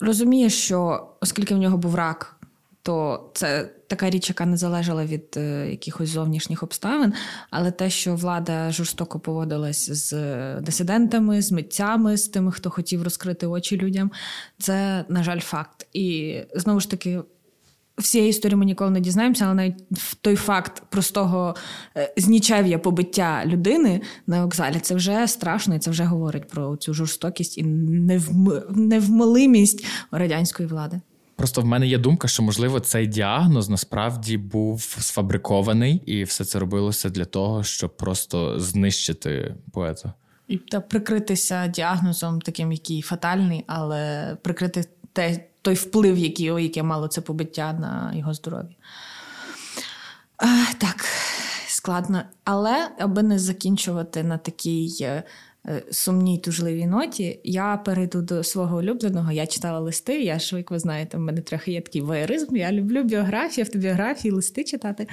Розумієш, 0.00 0.54
що 0.54 1.08
оскільки 1.20 1.54
в 1.54 1.58
нього 1.58 1.78
був 1.78 1.94
рак, 1.94 2.36
то 2.82 3.30
це 3.34 3.70
така 3.86 4.10
річ, 4.10 4.28
яка 4.28 4.46
не 4.46 4.56
залежала 4.56 5.04
від 5.04 5.34
е, 5.36 5.70
якихось 5.70 6.08
зовнішніх 6.08 6.62
обставин. 6.62 7.12
Але 7.50 7.70
те, 7.70 7.90
що 7.90 8.14
влада 8.14 8.70
жорстоко 8.70 9.20
поводилась 9.20 9.90
з 9.90 10.14
дисидентами, 10.60 11.42
з 11.42 11.52
митцями, 11.52 12.16
з 12.16 12.28
тими, 12.28 12.52
хто 12.52 12.70
хотів 12.70 13.02
розкрити 13.02 13.46
очі 13.46 13.76
людям, 13.76 14.10
це, 14.58 15.04
на 15.08 15.22
жаль, 15.22 15.40
факт. 15.40 15.86
І 15.92 16.38
знову 16.54 16.80
ж 16.80 16.90
таки, 16.90 17.20
всієї 17.98 18.30
історії 18.30 18.56
ми 18.56 18.64
ніколи 18.64 18.90
не 18.90 19.00
дізнаємося, 19.00 19.44
але 19.44 19.54
навіть 19.54 19.84
той 20.20 20.36
факт 20.36 20.82
простого 20.88 21.54
е, 21.96 22.14
знічев'я 22.16 22.78
побиття 22.78 23.42
людини 23.46 24.00
на 24.26 24.42
вокзалі 24.42 24.78
це 24.78 24.94
вже 24.94 25.28
страшно, 25.28 25.74
і 25.74 25.78
це 25.78 25.90
вже 25.90 26.04
говорить 26.04 26.48
про 26.48 26.76
цю 26.76 26.94
жорстокість 26.94 27.58
і 27.58 27.62
невмилимість 28.70 29.86
радянської 30.10 30.68
влади. 30.68 31.00
Просто 31.36 31.62
в 31.62 31.64
мене 31.64 31.86
є 31.86 31.98
думка, 31.98 32.28
що 32.28 32.42
можливо 32.42 32.80
цей 32.80 33.06
діагноз 33.06 33.68
насправді 33.68 34.38
був 34.38 34.80
сфабрикований, 34.82 36.02
і 36.06 36.24
все 36.24 36.44
це 36.44 36.58
робилося 36.58 37.10
для 37.10 37.24
того, 37.24 37.64
щоб 37.64 37.96
просто 37.96 38.60
знищити 38.60 39.54
поета. 39.72 40.12
І 40.48 40.56
та 40.56 40.80
прикритися 40.80 41.66
діагнозом, 41.66 42.40
таким, 42.40 42.72
який 42.72 43.02
фатальний, 43.02 43.64
але 43.66 44.36
прикрити 44.42 44.84
те, 45.12 45.47
той 45.62 45.74
вплив, 45.74 46.18
який, 46.18 46.46
яке 46.46 46.82
мало 46.82 47.08
це 47.08 47.20
побиття 47.20 47.72
на 47.72 48.12
його 48.14 48.34
здоров'я. 48.34 48.76
Так, 50.78 51.04
складно. 51.68 52.22
Але 52.44 52.88
аби 52.98 53.22
не 53.22 53.38
закінчувати 53.38 54.22
на 54.22 54.38
такій 54.38 54.96
е, 55.00 55.22
е, 55.66 55.82
сумній 55.90 56.38
тужливій 56.38 56.86
ноті, 56.86 57.40
я 57.44 57.76
перейду 57.76 58.22
до 58.22 58.44
свого 58.44 58.76
улюбленого. 58.76 59.32
Я 59.32 59.46
читала 59.46 59.80
листи. 59.80 60.22
Я 60.22 60.38
ж, 60.38 60.56
як 60.56 60.70
ви 60.70 60.78
знаєте, 60.78 61.16
в 61.16 61.20
мене 61.20 61.40
трохи 61.40 61.72
є 61.72 61.80
такий 61.80 62.02
воєризм. 62.02 62.56
Я 62.56 62.72
люблю 62.72 63.02
біографії, 63.02 63.64
автобіографії, 63.64 64.32
листи 64.32 64.64
читати. 64.64 65.08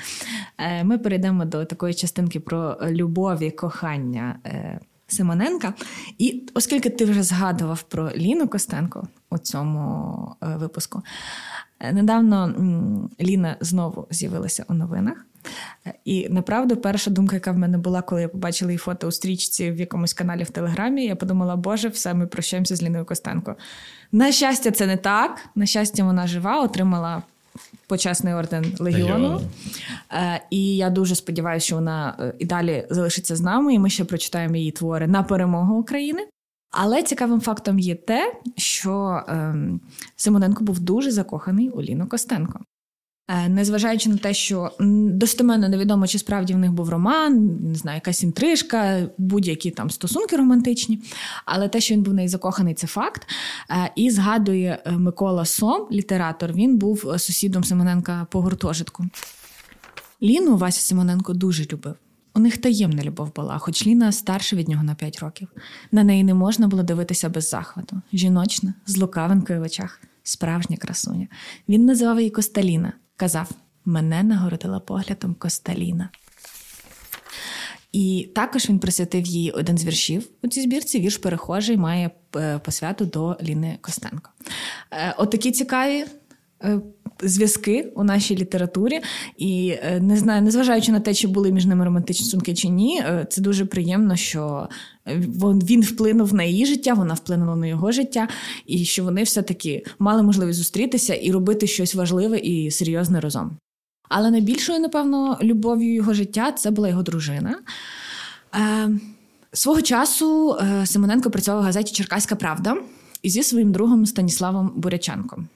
Е, 0.57 0.83
ми 0.83 0.97
перейдемо 0.97 1.45
до 1.45 1.65
такої 1.65 1.93
частинки 1.93 2.39
про 2.39 2.77
любові, 2.81 3.51
кохання. 3.51 4.39
Симоненка. 5.07 5.73
І 6.17 6.43
оскільки 6.53 6.89
ти 6.89 7.05
вже 7.05 7.23
згадував 7.23 7.83
про 7.83 8.11
Ліну 8.11 8.47
Костенко 8.47 9.07
у 9.29 9.37
цьому 9.37 10.35
е, 10.43 10.55
випуску, 10.55 11.01
е, 11.79 11.93
недавно 11.93 12.53
Ліна 13.21 13.57
знову 13.61 14.07
з'явилася 14.11 14.65
у 14.69 14.73
новинах. 14.73 15.25
Е, 15.85 15.93
і 16.05 16.29
направду, 16.29 16.77
перша 16.77 17.11
думка, 17.11 17.35
яка 17.35 17.51
в 17.51 17.57
мене 17.57 17.77
була, 17.77 18.01
коли 18.01 18.21
я 18.21 18.27
побачила 18.27 18.71
її 18.71 18.77
фото 18.77 19.07
у 19.07 19.11
стрічці 19.11 19.71
в 19.71 19.79
якомусь 19.79 20.13
каналі 20.13 20.43
в 20.43 20.49
Телеграмі, 20.49 21.05
я 21.05 21.15
подумала, 21.15 21.55
Боже, 21.55 21.87
все, 21.87 22.13
ми 22.13 22.27
прощаємося 22.27 22.75
з 22.75 22.83
Ліною 22.83 23.05
Костенко. 23.05 23.55
На 24.11 24.31
щастя, 24.31 24.71
це 24.71 24.87
не 24.87 24.97
так. 24.97 25.49
На 25.55 25.65
щастя, 25.65 26.03
вона 26.03 26.27
жива, 26.27 26.61
отримала 26.61 27.23
почесний 27.87 28.33
орден 28.33 28.75
легіону. 28.79 29.41
Е, 30.11 30.41
І 30.49 30.75
я 30.75 30.89
дуже 30.89 31.15
сподіваюся, 31.15 31.65
що 31.65 31.75
вона 31.75 32.15
е, 32.19 32.33
і 32.39 32.45
далі 32.45 32.87
залишиться 32.89 33.35
з 33.35 33.41
нами, 33.41 33.73
і 33.73 33.79
ми 33.79 33.89
ще 33.89 34.05
прочитаємо 34.05 34.55
її 34.55 34.71
твори 34.71 35.07
на 35.07 35.23
перемогу 35.23 35.75
України. 35.75 36.27
Але 36.71 37.03
цікавим 37.03 37.41
фактом 37.41 37.79
є 37.79 37.95
те, 37.95 38.33
що 38.57 39.23
е, 39.27 39.55
Симоненко 40.15 40.63
був 40.63 40.79
дуже 40.79 41.11
закоханий 41.11 41.69
у 41.69 41.81
Ліну 41.81 42.07
Костенко. 42.07 42.59
Е, 43.27 43.49
незважаючи 43.49 44.09
на 44.09 44.17
те, 44.17 44.33
що 44.33 44.71
достеменно 45.09 45.69
невідомо, 45.69 46.07
чи 46.07 46.19
справді 46.19 46.53
в 46.53 46.57
них 46.57 46.71
був 46.71 46.89
роман, 46.89 47.59
не 47.61 47.75
знаю, 47.75 47.95
якась 47.95 48.23
інтрижка, 48.23 49.09
будь-які 49.17 49.71
там 49.71 49.89
стосунки 49.89 50.37
романтичні. 50.37 51.01
Але 51.45 51.69
те, 51.69 51.81
що 51.81 51.93
він 51.93 52.03
був 52.03 52.13
неї 52.13 52.27
закоханий, 52.27 52.73
це 52.73 52.87
факт. 52.87 53.27
Е, 53.69 53.91
і 53.95 54.11
згадує 54.11 54.79
е, 54.85 54.91
Микола 54.91 55.45
Сом, 55.45 55.87
літератор, 55.91 56.53
він 56.53 56.77
був 56.77 56.99
сусідом 57.17 57.63
Симоненка 57.63 58.27
по 58.31 58.41
гуртожитку. 58.41 59.05
Ліну 60.21 60.57
Вася 60.57 60.81
Симоненко 60.81 61.33
дуже 61.33 61.65
любив. 61.71 61.95
У 62.33 62.39
них 62.39 62.57
таємна 62.57 63.03
любов 63.03 63.35
була, 63.35 63.57
хоч 63.57 63.87
Ліна 63.87 64.11
старша 64.11 64.55
від 64.55 64.69
нього 64.69 64.83
на 64.83 64.95
5 64.95 65.19
років. 65.19 65.47
На 65.91 66.03
неї 66.03 66.23
не 66.23 66.33
можна 66.33 66.67
було 66.67 66.83
дивитися 66.83 67.29
без 67.29 67.49
захвату. 67.49 68.01
Жіночна, 68.13 68.73
з 68.85 68.97
лукавинкою 68.97 69.59
в 69.59 69.63
очах, 69.63 70.01
справжня 70.23 70.77
красуня. 70.77 71.27
Він 71.69 71.85
називав 71.85 72.19
її 72.19 72.29
Косталіна. 72.29 72.93
Казав: 73.17 73.49
мене 73.85 74.23
нагородила 74.23 74.79
поглядом 74.79 75.35
Косталіна. 75.35 76.09
І 77.91 78.29
також 78.35 78.69
він 78.69 78.79
присвятив 78.79 79.25
їй 79.25 79.51
один 79.51 79.77
з 79.77 79.85
віршів 79.85 80.29
у 80.43 80.47
цій 80.47 80.61
збірці. 80.61 80.99
Вірш 80.99 81.17
перехожий 81.17 81.77
має 81.77 82.11
е, 82.35 82.59
посвяту 82.59 83.05
до 83.05 83.37
Ліни 83.41 83.77
Костенко. 83.81 84.31
Е, 84.91 85.15
отакі 85.17 85.51
цікаві 85.51 86.05
е, 86.63 86.79
зв'язки 87.23 87.91
у 87.95 88.03
нашій 88.03 88.35
літературі. 88.37 89.01
І 89.37 89.75
не 90.01 90.17
знаю, 90.17 90.41
незважаючи 90.41 90.91
на 90.91 90.99
те, 90.99 91.13
чи 91.13 91.27
були 91.27 91.51
між 91.51 91.65
ними 91.65 91.85
романтичні 91.85 92.27
сумки 92.27 92.53
чи 92.53 92.67
ні, 92.67 93.03
це 93.29 93.41
дуже 93.41 93.65
приємно, 93.65 94.15
що 94.15 94.69
він 95.43 95.81
вплинув 95.81 96.33
на 96.33 96.43
її 96.43 96.65
життя, 96.65 96.93
вона 96.93 97.13
вплинула 97.13 97.55
на 97.55 97.67
його 97.67 97.91
життя, 97.91 98.27
і 98.65 98.85
що 98.85 99.03
вони 99.03 99.23
все-таки 99.23 99.83
мали 99.99 100.23
можливість 100.23 100.59
зустрітися 100.59 101.13
і 101.13 101.31
робити 101.31 101.67
щось 101.67 101.95
важливе 101.95 102.37
і 102.37 102.71
серйозне 102.71 103.19
разом. 103.19 103.57
Але 104.09 104.31
найбільшою, 104.31 104.79
напевно, 104.79 105.39
любов'ю 105.41 105.93
його 105.93 106.13
життя 106.13 106.51
це 106.51 106.71
була 106.71 106.87
його 106.87 107.03
дружина. 107.03 107.59
Е, 108.55 108.89
Свого 109.53 109.81
часу 109.81 110.57
е, 110.61 110.85
Симоненко 110.85 111.31
працював 111.31 111.61
в 111.61 111.63
газеті 111.63 111.93
Черкаська 111.93 112.35
Правда 112.35 112.77
і 113.21 113.29
зі 113.29 113.43
своїм 113.43 113.71
другом 113.71 114.05
Станіславом 114.05 114.73
Буряченком. 114.75 115.47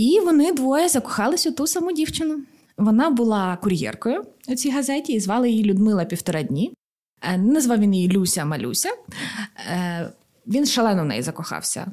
І 0.00 0.20
вони 0.20 0.52
двоє 0.52 0.88
закохалися 0.88 1.50
у 1.50 1.52
ту 1.52 1.66
саму 1.66 1.92
дівчину. 1.92 2.38
Вона 2.78 3.10
була 3.10 3.56
кур'єркою 3.56 4.24
у 4.48 4.54
цій 4.54 4.70
газеті 4.70 5.12
і 5.12 5.20
звали 5.20 5.50
її 5.50 5.64
Людмила 5.64 6.04
півтора 6.04 6.42
дні. 6.42 6.72
Е, 7.22 7.38
назвав 7.38 7.78
він 7.78 7.94
її 7.94 8.08
Люся 8.08 8.44
Малюся. 8.44 8.90
Е, 9.70 10.12
він 10.46 10.66
шалено 10.66 11.02
в 11.02 11.06
неї 11.06 11.22
закохався. 11.22 11.86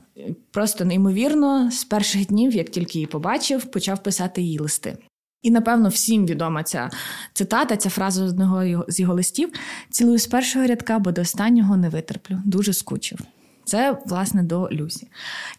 Просто 0.52 0.86
неймовірно, 0.86 1.72
з 1.72 1.84
перших 1.84 2.28
днів, 2.28 2.56
як 2.56 2.70
тільки 2.70 3.00
її 3.00 3.08
побачив, 3.08 3.66
почав 3.66 4.04
писати 4.04 4.42
їй 4.42 4.60
листи. 4.60 4.98
І, 5.42 5.52
напевно, 5.52 5.90
всім 5.90 6.26
відома 6.26 6.64
ця 6.64 6.90
цитата, 7.34 7.78
ця 7.78 7.90
фраза 7.90 8.28
з 8.28 8.30
одного 8.32 8.86
з 8.88 9.00
його 9.00 9.14
листів: 9.14 9.50
цілую 9.90 10.18
з 10.20 10.28
першого 10.28 10.66
рядка, 10.66 11.00
бо 11.00 11.12
до 11.12 11.22
останнього 11.22 11.78
не 11.78 11.90
витерплю. 11.90 12.42
Дуже 12.46 12.74
скучив. 12.74 13.20
Це, 13.68 13.98
власне, 14.06 14.44
до 14.44 14.70
Люсі. 14.72 15.08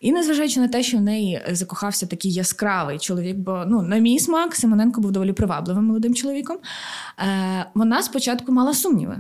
І 0.01 0.13
незважаючи 0.13 0.61
на 0.61 0.69
те, 0.69 0.83
що 0.83 0.99
в 0.99 1.01
неї 1.01 1.43
закохався 1.51 2.07
такий 2.07 2.33
яскравий 2.33 2.99
чоловік, 2.99 3.37
бо 3.37 3.65
ну, 3.67 3.83
на 3.83 3.99
мій 3.99 4.19
смак 4.19 4.55
Симоненко 4.55 5.01
був 5.01 5.13
доволі 5.13 5.33
привабливим 5.33 5.85
молодим 5.85 6.15
чоловіком, 6.15 6.57
е, 7.19 7.67
вона 7.75 8.03
спочатку 8.03 8.53
мала 8.53 8.75
сумніви. 8.75 9.19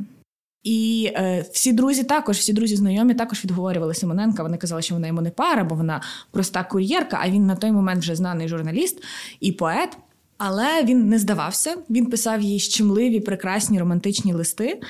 І 0.62 1.10
е, 1.14 1.46
всі 1.52 1.72
друзі 1.72 2.04
також, 2.04 2.36
всі 2.36 2.52
друзі 2.52 2.76
знайомі 2.76 3.14
також 3.14 3.44
відговорювали 3.44 3.94
Симоненка. 3.94 4.42
Вони 4.42 4.56
казали, 4.56 4.82
що 4.82 4.94
вона 4.94 5.06
йому 5.06 5.20
не 5.20 5.30
пара, 5.30 5.64
бо 5.64 5.74
вона 5.74 6.02
проста 6.30 6.64
кур'єрка, 6.64 7.18
а 7.22 7.30
він 7.30 7.46
на 7.46 7.56
той 7.56 7.72
момент 7.72 8.00
вже 8.00 8.16
знаний 8.16 8.48
журналіст 8.48 9.02
і 9.40 9.52
поет. 9.52 9.98
Але 10.38 10.84
він 10.84 11.08
не 11.08 11.18
здавався. 11.18 11.76
Він 11.90 12.06
писав 12.06 12.40
їй 12.40 12.58
щемливі, 12.58 13.20
прекрасні 13.20 13.78
романтичні 13.78 14.32
листи. 14.32 14.80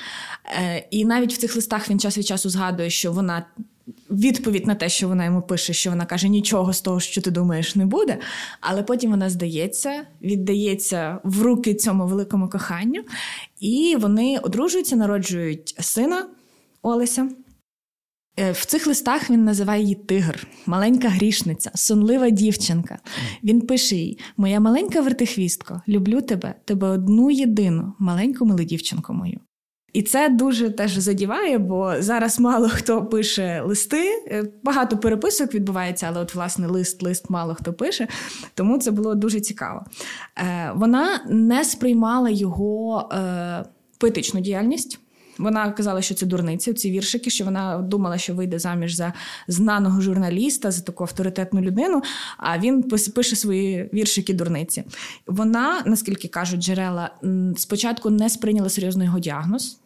Е, 0.45 0.87
І 0.91 1.05
навіть 1.05 1.33
в 1.33 1.37
цих 1.37 1.55
листах 1.55 1.89
він 1.89 1.99
час 1.99 2.17
від 2.17 2.27
часу 2.27 2.49
згадує, 2.49 2.89
що 2.89 3.11
вона. 3.11 3.45
Відповідь 4.09 4.67
на 4.67 4.75
те, 4.75 4.89
що 4.89 5.07
вона 5.07 5.25
йому 5.25 5.41
пише, 5.41 5.73
що 5.73 5.89
вона 5.89 6.05
каже, 6.05 6.29
нічого 6.29 6.73
з 6.73 6.81
того, 6.81 6.99
що 6.99 7.21
ти 7.21 7.31
думаєш, 7.31 7.75
не 7.75 7.85
буде. 7.85 8.17
Але 8.61 8.83
потім 8.83 9.11
вона 9.11 9.29
здається, 9.29 10.05
віддається 10.21 11.19
в 11.23 11.41
руки 11.41 11.75
цьому 11.75 12.07
великому 12.07 12.49
коханню, 12.49 13.03
і 13.59 13.97
вони 13.99 14.37
одружуються, 14.37 14.95
народжують 14.95 15.75
сина 15.79 16.27
Олеся. 16.81 17.29
Е, 18.39 18.51
в 18.51 18.65
цих 18.65 18.87
листах 18.87 19.29
він 19.29 19.43
називає 19.43 19.81
її 19.81 19.95
тигр, 19.95 20.47
маленька 20.65 21.09
грішниця, 21.09 21.71
сонлива 21.75 22.29
дівчинка. 22.29 22.99
Він 23.43 23.61
пише 23.61 23.95
їй: 23.95 24.19
Моя 24.37 24.59
маленька 24.59 25.01
вертихвістко, 25.01 25.81
люблю 25.87 26.21
тебе, 26.21 26.55
тебе 26.65 26.87
одну 26.87 27.31
єдину, 27.31 27.93
маленьку 27.99 28.45
милу 28.45 28.63
дівчинку 28.63 29.13
мою. 29.13 29.39
І 29.93 30.01
це 30.01 30.29
дуже 30.29 30.69
теж 30.69 30.97
задіває, 30.97 31.57
бо 31.57 31.93
зараз 31.99 32.39
мало 32.39 32.69
хто 32.69 33.05
пише 33.05 33.61
листи. 33.65 34.25
Е, 34.27 34.43
багато 34.63 34.97
переписок 34.97 35.53
відбувається, 35.53 36.05
але 36.09 36.19
от 36.19 36.35
власне 36.35 36.67
лист, 36.67 37.03
лист 37.03 37.29
мало 37.29 37.55
хто 37.55 37.73
пише. 37.73 38.07
Тому 38.53 38.77
це 38.77 38.91
було 38.91 39.15
дуже 39.15 39.39
цікаво. 39.39 39.85
Е, 40.37 40.71
вона 40.75 41.25
не 41.29 41.65
сприймала 41.65 42.29
його 42.29 43.09
поетичну 43.99 44.41
діяльність. 44.41 44.99
Вона 45.39 45.71
казала, 45.71 46.01
що 46.01 46.15
це 46.15 46.25
дурниці, 46.25 46.73
ці 46.73 46.91
віршики, 46.91 47.29
що 47.29 47.45
вона 47.45 47.77
думала, 47.77 48.17
що 48.17 48.33
вийде 48.33 48.59
заміж 48.59 48.93
за 48.93 49.13
знаного 49.47 50.01
журналіста, 50.01 50.71
за 50.71 50.81
таку 50.81 51.03
авторитетну 51.03 51.61
людину. 51.61 52.01
А 52.37 52.57
він 52.57 52.83
пише 53.15 53.35
свої 53.35 53.89
віршики 53.93 54.33
дурниці. 54.33 54.83
Вона, 55.27 55.83
наскільки 55.85 56.27
кажуть 56.27 56.61
джерела, 56.61 57.11
спочатку 57.57 58.09
не 58.09 58.29
сприйняла 58.29 58.69
серйозно 58.69 59.03
його 59.03 59.19
діагноз. 59.19 59.79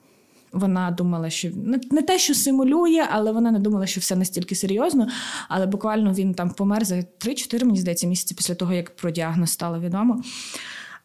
Вона 0.52 0.92
думала, 0.92 1.30
що 1.30 1.50
не 1.92 2.02
те, 2.02 2.20
що 2.20 2.34
симулює, 2.34 3.06
але 3.12 3.32
вона 3.32 3.52
не 3.52 3.60
думала, 3.60 3.86
що 3.86 4.00
все 4.00 4.16
настільки 4.16 4.56
серйозно. 4.56 5.08
Але 5.50 5.66
буквально 5.66 6.14
він 6.14 6.34
там 6.34 6.50
помер 6.50 6.86
за 6.86 6.96
3-4, 6.96 7.66
мені 7.66 7.80
здається, 7.80 8.08
місяці 8.08 8.36
після 8.36 8.56
того, 8.56 8.74
як 8.74 8.96
про 8.96 9.12
діагноз 9.12 9.50
стало 9.50 9.80
відомо. 9.80 10.22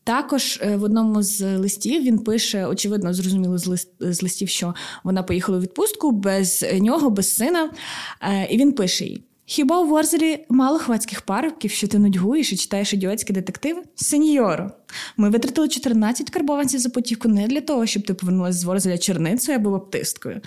Також 0.08 0.58
е, 0.62 0.76
в 0.76 0.82
одному 0.82 1.22
з 1.22 1.56
листів 1.56 2.02
він 2.02 2.18
пише, 2.18 2.66
очевидно, 2.66 3.14
зрозуміло 3.14 3.58
з 3.58 3.66
лист 3.66 3.90
з 4.00 4.22
листів, 4.22 4.48
що 4.48 4.74
вона 5.04 5.22
поїхала 5.22 5.58
у 5.58 5.60
відпустку 5.60 6.10
без 6.10 6.64
нього, 6.72 7.10
без 7.10 7.34
сина. 7.34 7.70
Е, 8.22 8.46
і 8.50 8.58
він 8.58 8.72
пише 8.72 9.04
їй: 9.04 9.22
Хіба 9.50 9.80
у 9.80 9.86
Ворзелі 9.86 10.44
мало 10.48 10.78
хвацьких 10.78 11.20
парубків, 11.20 11.70
що 11.70 11.88
ти 11.88 11.98
нудьгуєш 11.98 12.52
і 12.52 12.56
читаєш 12.56 12.94
ідіотські 12.94 13.32
детективи? 13.32 13.82
Сеньоро, 13.94 14.70
ми 15.16 15.30
витратили 15.30 15.68
14 15.68 16.30
карбованців 16.30 16.80
за 16.80 16.88
потівку 16.88 17.28
не 17.28 17.46
для 17.46 17.60
того, 17.60 17.86
щоб 17.86 18.02
ти 18.02 18.14
повернулася 18.14 18.58
з 18.58 18.64
Ворзеля 18.64 18.98
черницею 18.98 19.58
або 19.58 19.70
баптисткою. 19.70 20.40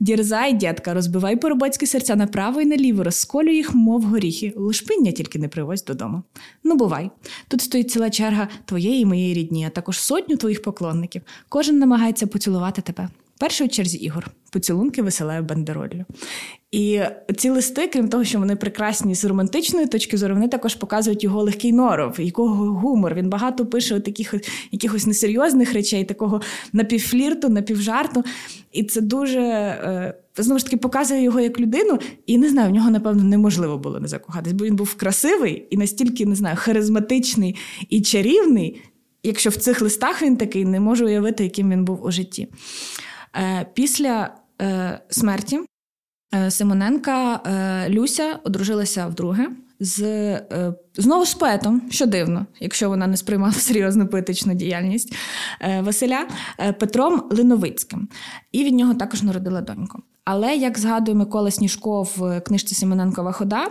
Дірзай, 0.00 0.52
дядька, 0.52 0.94
розбивай 0.94 1.36
поробоцькі 1.36 1.86
серця 1.86 2.16
направо 2.16 2.60
і 2.60 2.66
наліво, 2.66 3.04
розколюй 3.04 3.56
їх, 3.56 3.74
мов 3.74 4.02
горіхи, 4.02 4.52
лушпиння 4.56 5.12
тільки 5.12 5.38
не 5.38 5.48
привозь 5.48 5.84
додому. 5.84 6.22
Ну, 6.64 6.76
бувай. 6.76 7.10
Тут 7.48 7.60
стоїть 7.60 7.90
ціла 7.90 8.10
черга 8.10 8.48
твоєї 8.64 9.02
і 9.02 9.06
моєї 9.06 9.34
рідні, 9.34 9.64
а 9.66 9.70
також 9.70 9.98
сотню 9.98 10.36
твоїх 10.36 10.62
поклонників. 10.62 11.22
Кожен 11.48 11.78
намагається 11.78 12.26
поцілувати 12.26 12.82
тебе. 12.82 13.08
Перший 13.42 13.66
у 13.66 13.70
черзі 13.70 13.98
ігор, 13.98 14.30
поцілунки 14.50 15.02
веселею 15.02 15.42
бандероллю. 15.42 16.04
І 16.70 17.00
ці 17.36 17.50
листи, 17.50 17.88
крім 17.88 18.08
того, 18.08 18.24
що 18.24 18.38
вони 18.38 18.56
прекрасні 18.56 19.14
з 19.14 19.24
романтичної 19.24 19.86
точки 19.86 20.16
зору, 20.16 20.34
вони 20.34 20.48
також 20.48 20.74
показують 20.74 21.24
його 21.24 21.42
легкий 21.42 21.72
норов, 21.72 22.20
якого 22.20 22.72
гумор. 22.72 23.14
Він 23.14 23.28
багато 23.28 23.66
пише 23.66 24.00
таких 24.00 24.34
якихось 24.72 25.06
несерйозних 25.06 25.72
речей, 25.72 26.04
такого 26.04 26.40
напівфлірту, 26.72 27.48
напівжарту. 27.48 28.24
І 28.72 28.84
це 28.84 29.00
дуже 29.00 29.40
е, 29.40 30.14
знову 30.36 30.58
ж 30.58 30.64
таки 30.64 30.76
показує 30.76 31.22
його 31.22 31.40
як 31.40 31.60
людину. 31.60 31.98
І 32.26 32.38
не 32.38 32.48
знаю, 32.48 32.70
в 32.70 32.74
нього, 32.74 32.90
напевно, 32.90 33.24
неможливо 33.24 33.78
було 33.78 34.00
не 34.00 34.08
закохатись, 34.08 34.52
бо 34.52 34.64
він 34.64 34.76
був 34.76 34.94
красивий 34.94 35.66
і 35.70 35.76
настільки 35.76 36.26
не 36.26 36.34
знаю, 36.34 36.56
харизматичний 36.58 37.56
і 37.88 38.00
чарівний. 38.00 38.82
Якщо 39.22 39.50
в 39.50 39.56
цих 39.56 39.80
листах 39.80 40.22
він 40.22 40.36
такий, 40.36 40.64
не 40.64 40.80
можу 40.80 41.06
уявити, 41.06 41.44
яким 41.44 41.70
він 41.70 41.84
був 41.84 42.04
у 42.04 42.10
житті. 42.10 42.48
Е, 43.36 43.66
після 43.74 44.34
е, 44.62 45.00
смерті 45.10 45.60
е, 46.34 46.50
Симоненка 46.50 47.40
Люся 47.88 48.38
одружилася 48.44 49.06
вдруге 49.06 49.48
з 49.80 50.40
знову 50.94 51.26
з 51.26 51.34
поетом, 51.34 51.82
що 51.90 52.06
дивно, 52.06 52.46
якщо 52.60 52.88
вона 52.88 53.06
не 53.06 53.16
сприймала 53.16 53.52
серйозну 53.68 54.06
поетичну 54.06 54.54
діяльність 54.54 55.14
Василя 55.80 56.28
Петром 56.78 57.28
Линовицьким. 57.30 58.08
І 58.52 58.64
від 58.64 58.74
нього 58.74 58.94
також 58.94 59.22
народила 59.22 59.60
доньку. 59.60 60.02
Але 60.24 60.56
як 60.56 60.78
згадує 60.78 61.16
Микола 61.16 61.50
Сніжко 61.50 62.02
в 62.02 62.40
книжці 62.40 62.74
Симоненкова 62.74 63.32
хода, 63.32 63.68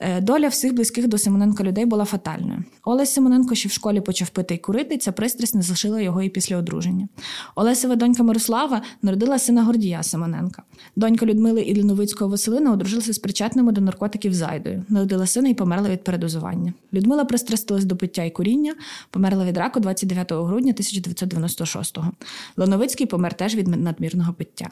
е, 0.00 0.20
доля 0.20 0.48
всіх 0.48 0.74
близьких 0.74 1.08
до 1.08 1.18
Симоненка 1.18 1.64
людей 1.64 1.86
була 1.86 2.04
фатальною. 2.04 2.64
Олесь 2.84 3.14
Симоненко 3.14 3.54
ще 3.54 3.68
в 3.68 3.72
школі 3.72 4.00
почав 4.00 4.28
пити 4.28 4.54
й 4.54 4.58
курити, 4.58 4.98
ця 4.98 5.12
пристрасть 5.12 5.54
не 5.54 5.62
залишила 5.62 6.00
його 6.00 6.22
і 6.22 6.28
після 6.28 6.56
одруження. 6.56 7.08
Олесева 7.54 7.96
донька 7.96 8.22
Мирослава 8.22 8.82
народила 9.02 9.38
сина 9.38 9.64
Гордія 9.64 10.02
Симоненка. 10.02 10.62
Донька 10.96 11.26
Людмили 11.26 11.62
Ілліновицького 11.62 12.30
Василина 12.30 12.72
одружилася 12.72 13.12
з 13.12 13.18
причетними 13.18 13.72
до 13.72 13.80
наркотиків 13.80 14.34
зайдою, 14.34 14.84
народила 14.88 15.26
сина 15.26 15.48
і 15.48 15.54
померла 15.54 15.88
від 15.88 16.04
передозування. 16.04 16.72
Людмила 16.92 17.24
пристрастилась 17.24 17.84
до 17.84 17.96
пиття 17.96 18.24
і 18.24 18.30
куріння, 18.30 18.74
померла 19.10 19.44
від 19.44 19.56
раку 19.56 19.80
29 19.80 20.32
грудня 20.32 20.72
1996-го. 20.72 22.12
Лоновицький 22.56 23.06
помер 23.06 23.34
теж 23.34 23.54
від 23.54 23.68
надмірного 23.68 24.32
пиття. 24.32 24.68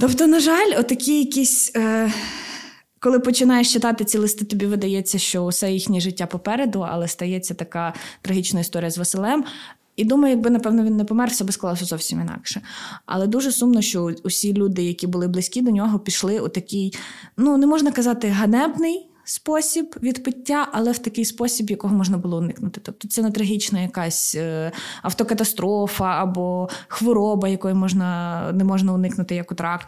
Тобто, 0.00 0.26
на 0.26 0.40
жаль, 0.40 0.72
отакі 0.78 1.18
якісь. 1.18 1.72
Е... 1.76 2.12
Коли 3.00 3.20
починаєш 3.20 3.72
читати 3.72 4.04
ці 4.04 4.18
листи, 4.18 4.44
тобі 4.44 4.66
видається, 4.66 5.18
що 5.18 5.44
усе 5.44 5.72
їхнє 5.72 6.00
життя 6.00 6.26
попереду, 6.26 6.86
але 6.88 7.08
стається 7.08 7.54
така 7.54 7.94
трагічна 8.22 8.60
історія 8.60 8.90
з 8.90 8.98
Василем. 8.98 9.44
І 9.96 10.04
думаю, 10.04 10.34
якби, 10.34 10.50
напевно, 10.50 10.84
він 10.84 10.96
не 10.96 11.04
помер, 11.04 11.28
все 11.28 11.44
би 11.44 11.52
склалося 11.52 11.84
зовсім 11.84 12.20
інакше. 12.20 12.62
Але 13.06 13.26
дуже 13.26 13.52
сумно, 13.52 13.82
що 13.82 14.14
усі 14.24 14.52
люди, 14.52 14.82
які 14.82 15.06
були 15.06 15.28
близькі 15.28 15.62
до 15.62 15.70
нього, 15.70 15.98
пішли 15.98 16.40
у 16.40 16.48
такий, 16.48 16.94
ну 17.36 17.56
не 17.56 17.66
можна 17.66 17.92
казати, 17.92 18.28
ганебний 18.28 19.07
спосіб 19.28 19.94
відпиття, 20.02 20.68
але 20.72 20.92
в 20.92 20.98
такий 20.98 21.24
спосіб, 21.24 21.70
якого 21.70 21.94
можна 21.94 22.18
було 22.18 22.38
уникнути. 22.38 22.80
Тобто 22.84 23.08
це 23.08 23.22
не 23.22 23.30
трагічна 23.30 23.80
якась 23.80 24.34
е, 24.34 24.72
автокатастрофа 25.02 26.22
або 26.22 26.68
хвороба, 26.88 27.48
якої 27.48 27.74
можна 27.74 28.52
не 28.52 28.64
можна 28.64 28.92
уникнути, 28.92 29.34
як 29.34 29.52
от 29.52 29.60
рак. 29.60 29.86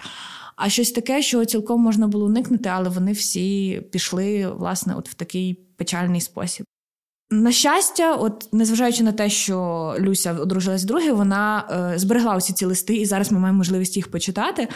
А 0.56 0.68
щось 0.68 0.92
таке, 0.92 1.22
що 1.22 1.44
цілком 1.44 1.80
можна 1.80 2.08
було 2.08 2.26
уникнути, 2.26 2.68
але 2.68 2.88
вони 2.88 3.12
всі 3.12 3.80
пішли 3.92 4.50
власне 4.50 4.94
от 4.94 5.08
в 5.08 5.14
такий 5.14 5.54
печальний 5.76 6.20
спосіб. 6.20 6.66
На 7.32 7.52
щастя, 7.52 8.14
от 8.14 8.48
незважаючи 8.52 9.02
на 9.02 9.12
те, 9.12 9.30
що 9.30 9.94
Люся 9.98 10.32
одружилась 10.32 10.84
вдруге, 10.84 11.12
вона 11.12 11.64
е, 11.94 11.98
зберегла 11.98 12.36
усі 12.36 12.52
ці 12.52 12.64
листи, 12.64 12.96
і 12.96 13.06
зараз 13.06 13.32
ми 13.32 13.38
маємо 13.38 13.58
можливість 13.58 13.96
їх 13.96 14.10
почитати. 14.10 14.68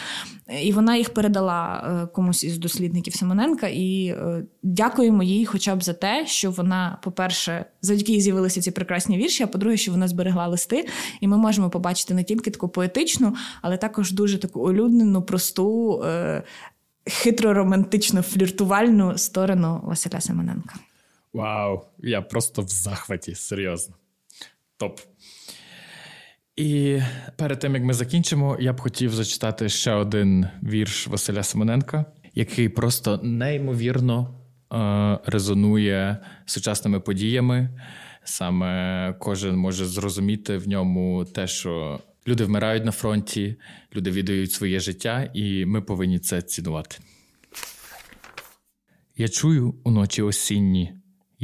І 0.63 0.73
вона 0.73 0.97
їх 0.97 1.15
передала 1.15 1.77
е, 1.77 2.07
комусь 2.07 2.45
із 2.45 2.59
дослідників 2.59 3.15
Симоненка. 3.15 3.69
І 3.69 4.07
е, 4.07 4.45
дякуємо 4.63 5.23
їй, 5.23 5.47
хоча 5.47 5.77
б 5.77 5.85
за 5.85 5.93
те, 5.93 6.27
що 6.27 6.51
вона, 6.51 6.99
по-перше, 7.03 7.65
завдяки 7.83 8.13
їй 8.13 8.21
з'явилися 8.21 8.61
ці 8.61 8.71
прекрасні 8.71 9.19
вірші. 9.19 9.43
А 9.43 9.47
по-друге, 9.47 9.77
що 9.77 9.93
вона 9.93 10.09
зберегла 10.09 10.47
листи, 10.47 10.87
і 11.21 11.29
ми 11.29 11.37
можемо 11.37 11.71
побачити 11.71 12.15
не 12.15 12.25
тільки 12.25 12.51
таку 12.51 12.69
поетичну, 12.69 13.35
але 13.63 13.77
також 13.77 14.13
дуже 14.13 14.39
таку 14.39 14.61
улюднену, 14.61 15.23
просту, 15.23 16.03
е, 16.05 16.43
хитро 17.07 17.55
романтичну 17.55 18.23
фліртувальну 18.23 19.19
сторону 19.19 19.81
Василя 19.85 20.21
Симоненка. 20.21 20.75
Вау, 21.35 21.85
я 21.99 22.22
просто 22.22 22.62
в 22.62 22.68
захваті, 22.68 23.35
серйозно. 23.35 23.95
Топ. 24.76 25.01
І 26.57 27.01
перед 27.37 27.59
тим 27.59 27.74
як 27.74 27.85
ми 27.85 27.95
закінчимо, 27.95 28.57
я 28.61 28.72
б 28.72 28.80
хотів 28.80 29.14
зачитати 29.14 29.68
ще 29.68 29.93
один 29.93 30.47
вірш 30.62 31.07
Василя 31.07 31.43
Симоненка, 31.43 32.05
який 32.35 32.68
просто 32.68 33.20
неймовірно 33.22 34.41
е, 34.72 35.18
резонує 35.24 36.18
сучасними 36.47 37.01
подіями, 37.01 37.70
Саме 38.24 39.14
кожен 39.18 39.57
може 39.57 39.85
зрозуміти 39.85 40.59
в 40.59 40.68
ньому 40.68 41.24
те, 41.24 41.47
що 41.47 42.01
люди 42.28 42.45
вмирають 42.45 42.85
на 42.85 42.93
фронті, 42.93 43.57
люди 43.97 44.11
віддають 44.11 44.53
своє 44.53 44.80
життя, 44.80 45.30
і 45.35 45.66
ми 45.66 45.80
повинні 45.80 46.18
це 46.18 46.43
цінувати. 46.43 46.97
Я 49.16 49.28
чую 49.28 49.74
уночі 49.85 50.22
осінні, 50.22 50.95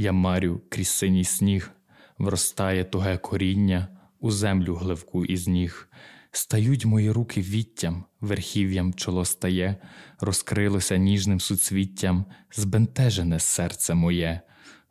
я 0.00 0.12
марю 0.12 0.60
крізь 0.68 0.88
синій 0.88 1.24
сніг, 1.24 1.70
вростає 2.18 2.84
туге 2.84 3.16
коріння 3.18 3.88
у 4.20 4.30
землю 4.30 4.74
гливку 4.74 5.24
із 5.24 5.48
ніг. 5.48 5.88
Стають 6.32 6.84
мої 6.84 7.10
руки 7.10 7.40
віттям, 7.40 8.04
верхів'ям 8.20 8.94
чоло 8.94 9.24
стає, 9.24 9.76
розкрилося 10.20 10.96
ніжним 10.96 11.40
суцвіттям, 11.40 12.24
збентежене 12.52 13.40
серце 13.40 13.94
моє, 13.94 14.40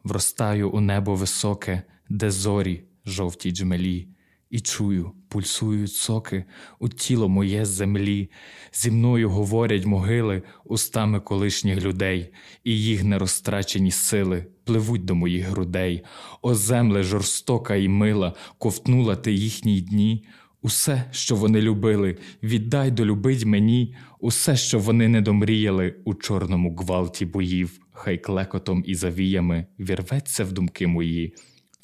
вростаю 0.03 0.69
у 0.69 0.79
небо 0.79 1.15
високе, 1.15 1.83
де 2.09 2.31
зорі, 2.31 2.83
жовті 3.05 3.51
джмелі, 3.51 4.07
і 4.49 4.59
чую, 4.59 5.11
пульсують 5.29 5.93
соки 5.93 6.45
у 6.79 6.89
тіло 6.89 7.29
моє 7.29 7.65
землі, 7.65 8.29
зі 8.73 8.91
мною 8.91 9.29
говорять 9.29 9.85
могили 9.85 10.41
устами 10.65 11.19
колишніх 11.19 11.81
людей, 11.81 12.33
і 12.63 12.81
їх 12.81 13.03
нерозтрачені 13.03 13.91
сили 13.91 14.45
пливуть 14.63 15.05
до 15.05 15.15
моїх 15.15 15.47
грудей. 15.47 16.03
О 16.41 16.55
земле 16.55 17.03
жорстока 17.03 17.75
і 17.75 17.87
мила, 17.87 18.33
ковтнула 18.57 19.15
ти 19.15 19.31
їхні 19.31 19.81
дні. 19.81 20.25
Усе, 20.61 21.05
що 21.11 21.35
вони 21.35 21.61
любили, 21.61 22.17
віддай 22.43 22.91
долюбить 22.91 23.45
мені, 23.45 23.95
усе, 24.19 24.55
що 24.55 24.79
вони 24.79 25.07
не 25.07 25.21
домріяли 25.21 25.95
у 26.05 26.13
чорному 26.13 26.75
гвалті 26.75 27.25
боїв, 27.25 27.79
хай 27.91 28.17
клекотом 28.17 28.83
і 28.87 28.95
завіями 28.95 29.65
вірветься 29.79 30.43
в 30.43 30.51
думки 30.51 30.87
мої. 30.87 31.33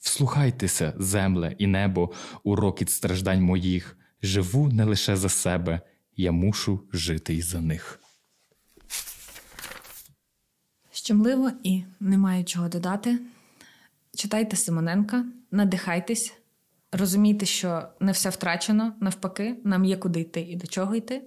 Вслухайтеся, 0.05 0.93
земле 0.97 1.55
і 1.57 1.67
небо, 1.67 2.11
у 2.43 2.55
рокіт 2.55 2.89
страждань 2.89 3.41
моїх. 3.41 3.97
Живу 4.21 4.67
не 4.67 4.83
лише 4.83 5.15
за 5.15 5.29
себе, 5.29 5.81
я 6.15 6.31
мушу 6.31 6.79
жити 6.93 7.33
й 7.33 7.41
за 7.41 7.61
них. 7.61 7.99
Щемливо 10.91 11.51
і 11.63 11.83
немає 11.99 12.43
чого 12.43 12.69
додати. 12.69 13.19
Читайте 14.15 14.55
Симоненка, 14.55 15.25
надихайтесь, 15.51 16.33
розумійте, 16.91 17.45
що 17.45 17.87
не 17.99 18.11
все 18.11 18.29
втрачено, 18.29 18.93
навпаки, 18.99 19.57
нам 19.63 19.85
є 19.85 19.97
куди 19.97 20.19
йти 20.19 20.41
і 20.41 20.55
до 20.55 20.67
чого 20.67 20.95
йти. 20.95 21.21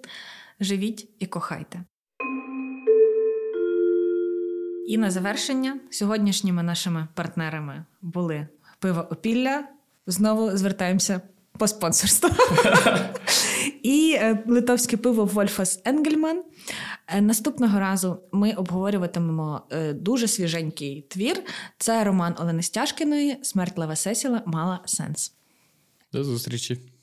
Живіть 0.60 1.08
і 1.18 1.26
кохайте. 1.26 1.84
І 4.88 4.98
на 4.98 5.10
завершення 5.10 5.80
сьогоднішніми 5.90 6.62
нашими 6.62 7.08
партнерами 7.14 7.84
були 8.02 8.48
пиво 8.78 9.06
Опілля. 9.10 9.64
Знову 10.06 10.56
звертаємося 10.56 11.20
по 11.58 11.68
спонсорству. 11.68 12.30
І 13.82 14.16
е, 14.18 14.44
литовське 14.46 14.96
пиво 14.96 15.24
Вольфас 15.24 15.82
Енгельман. 15.84 16.42
Е, 17.06 17.20
наступного 17.20 17.80
разу 17.80 18.20
ми 18.32 18.52
обговорюватимемо 18.52 19.62
е, 19.70 19.92
дуже 19.92 20.28
свіженький 20.28 21.02
твір. 21.08 21.42
Це 21.78 22.04
роман 22.04 22.34
Олени 22.40 22.62
Стяжкіної 22.62 23.36
Смерть 23.42 23.78
Лева 23.78 23.96
Сесіла 23.96 24.42
мала 24.46 24.80
сенс. 24.86 25.32
До 26.12 26.24
зустрічі! 26.24 26.97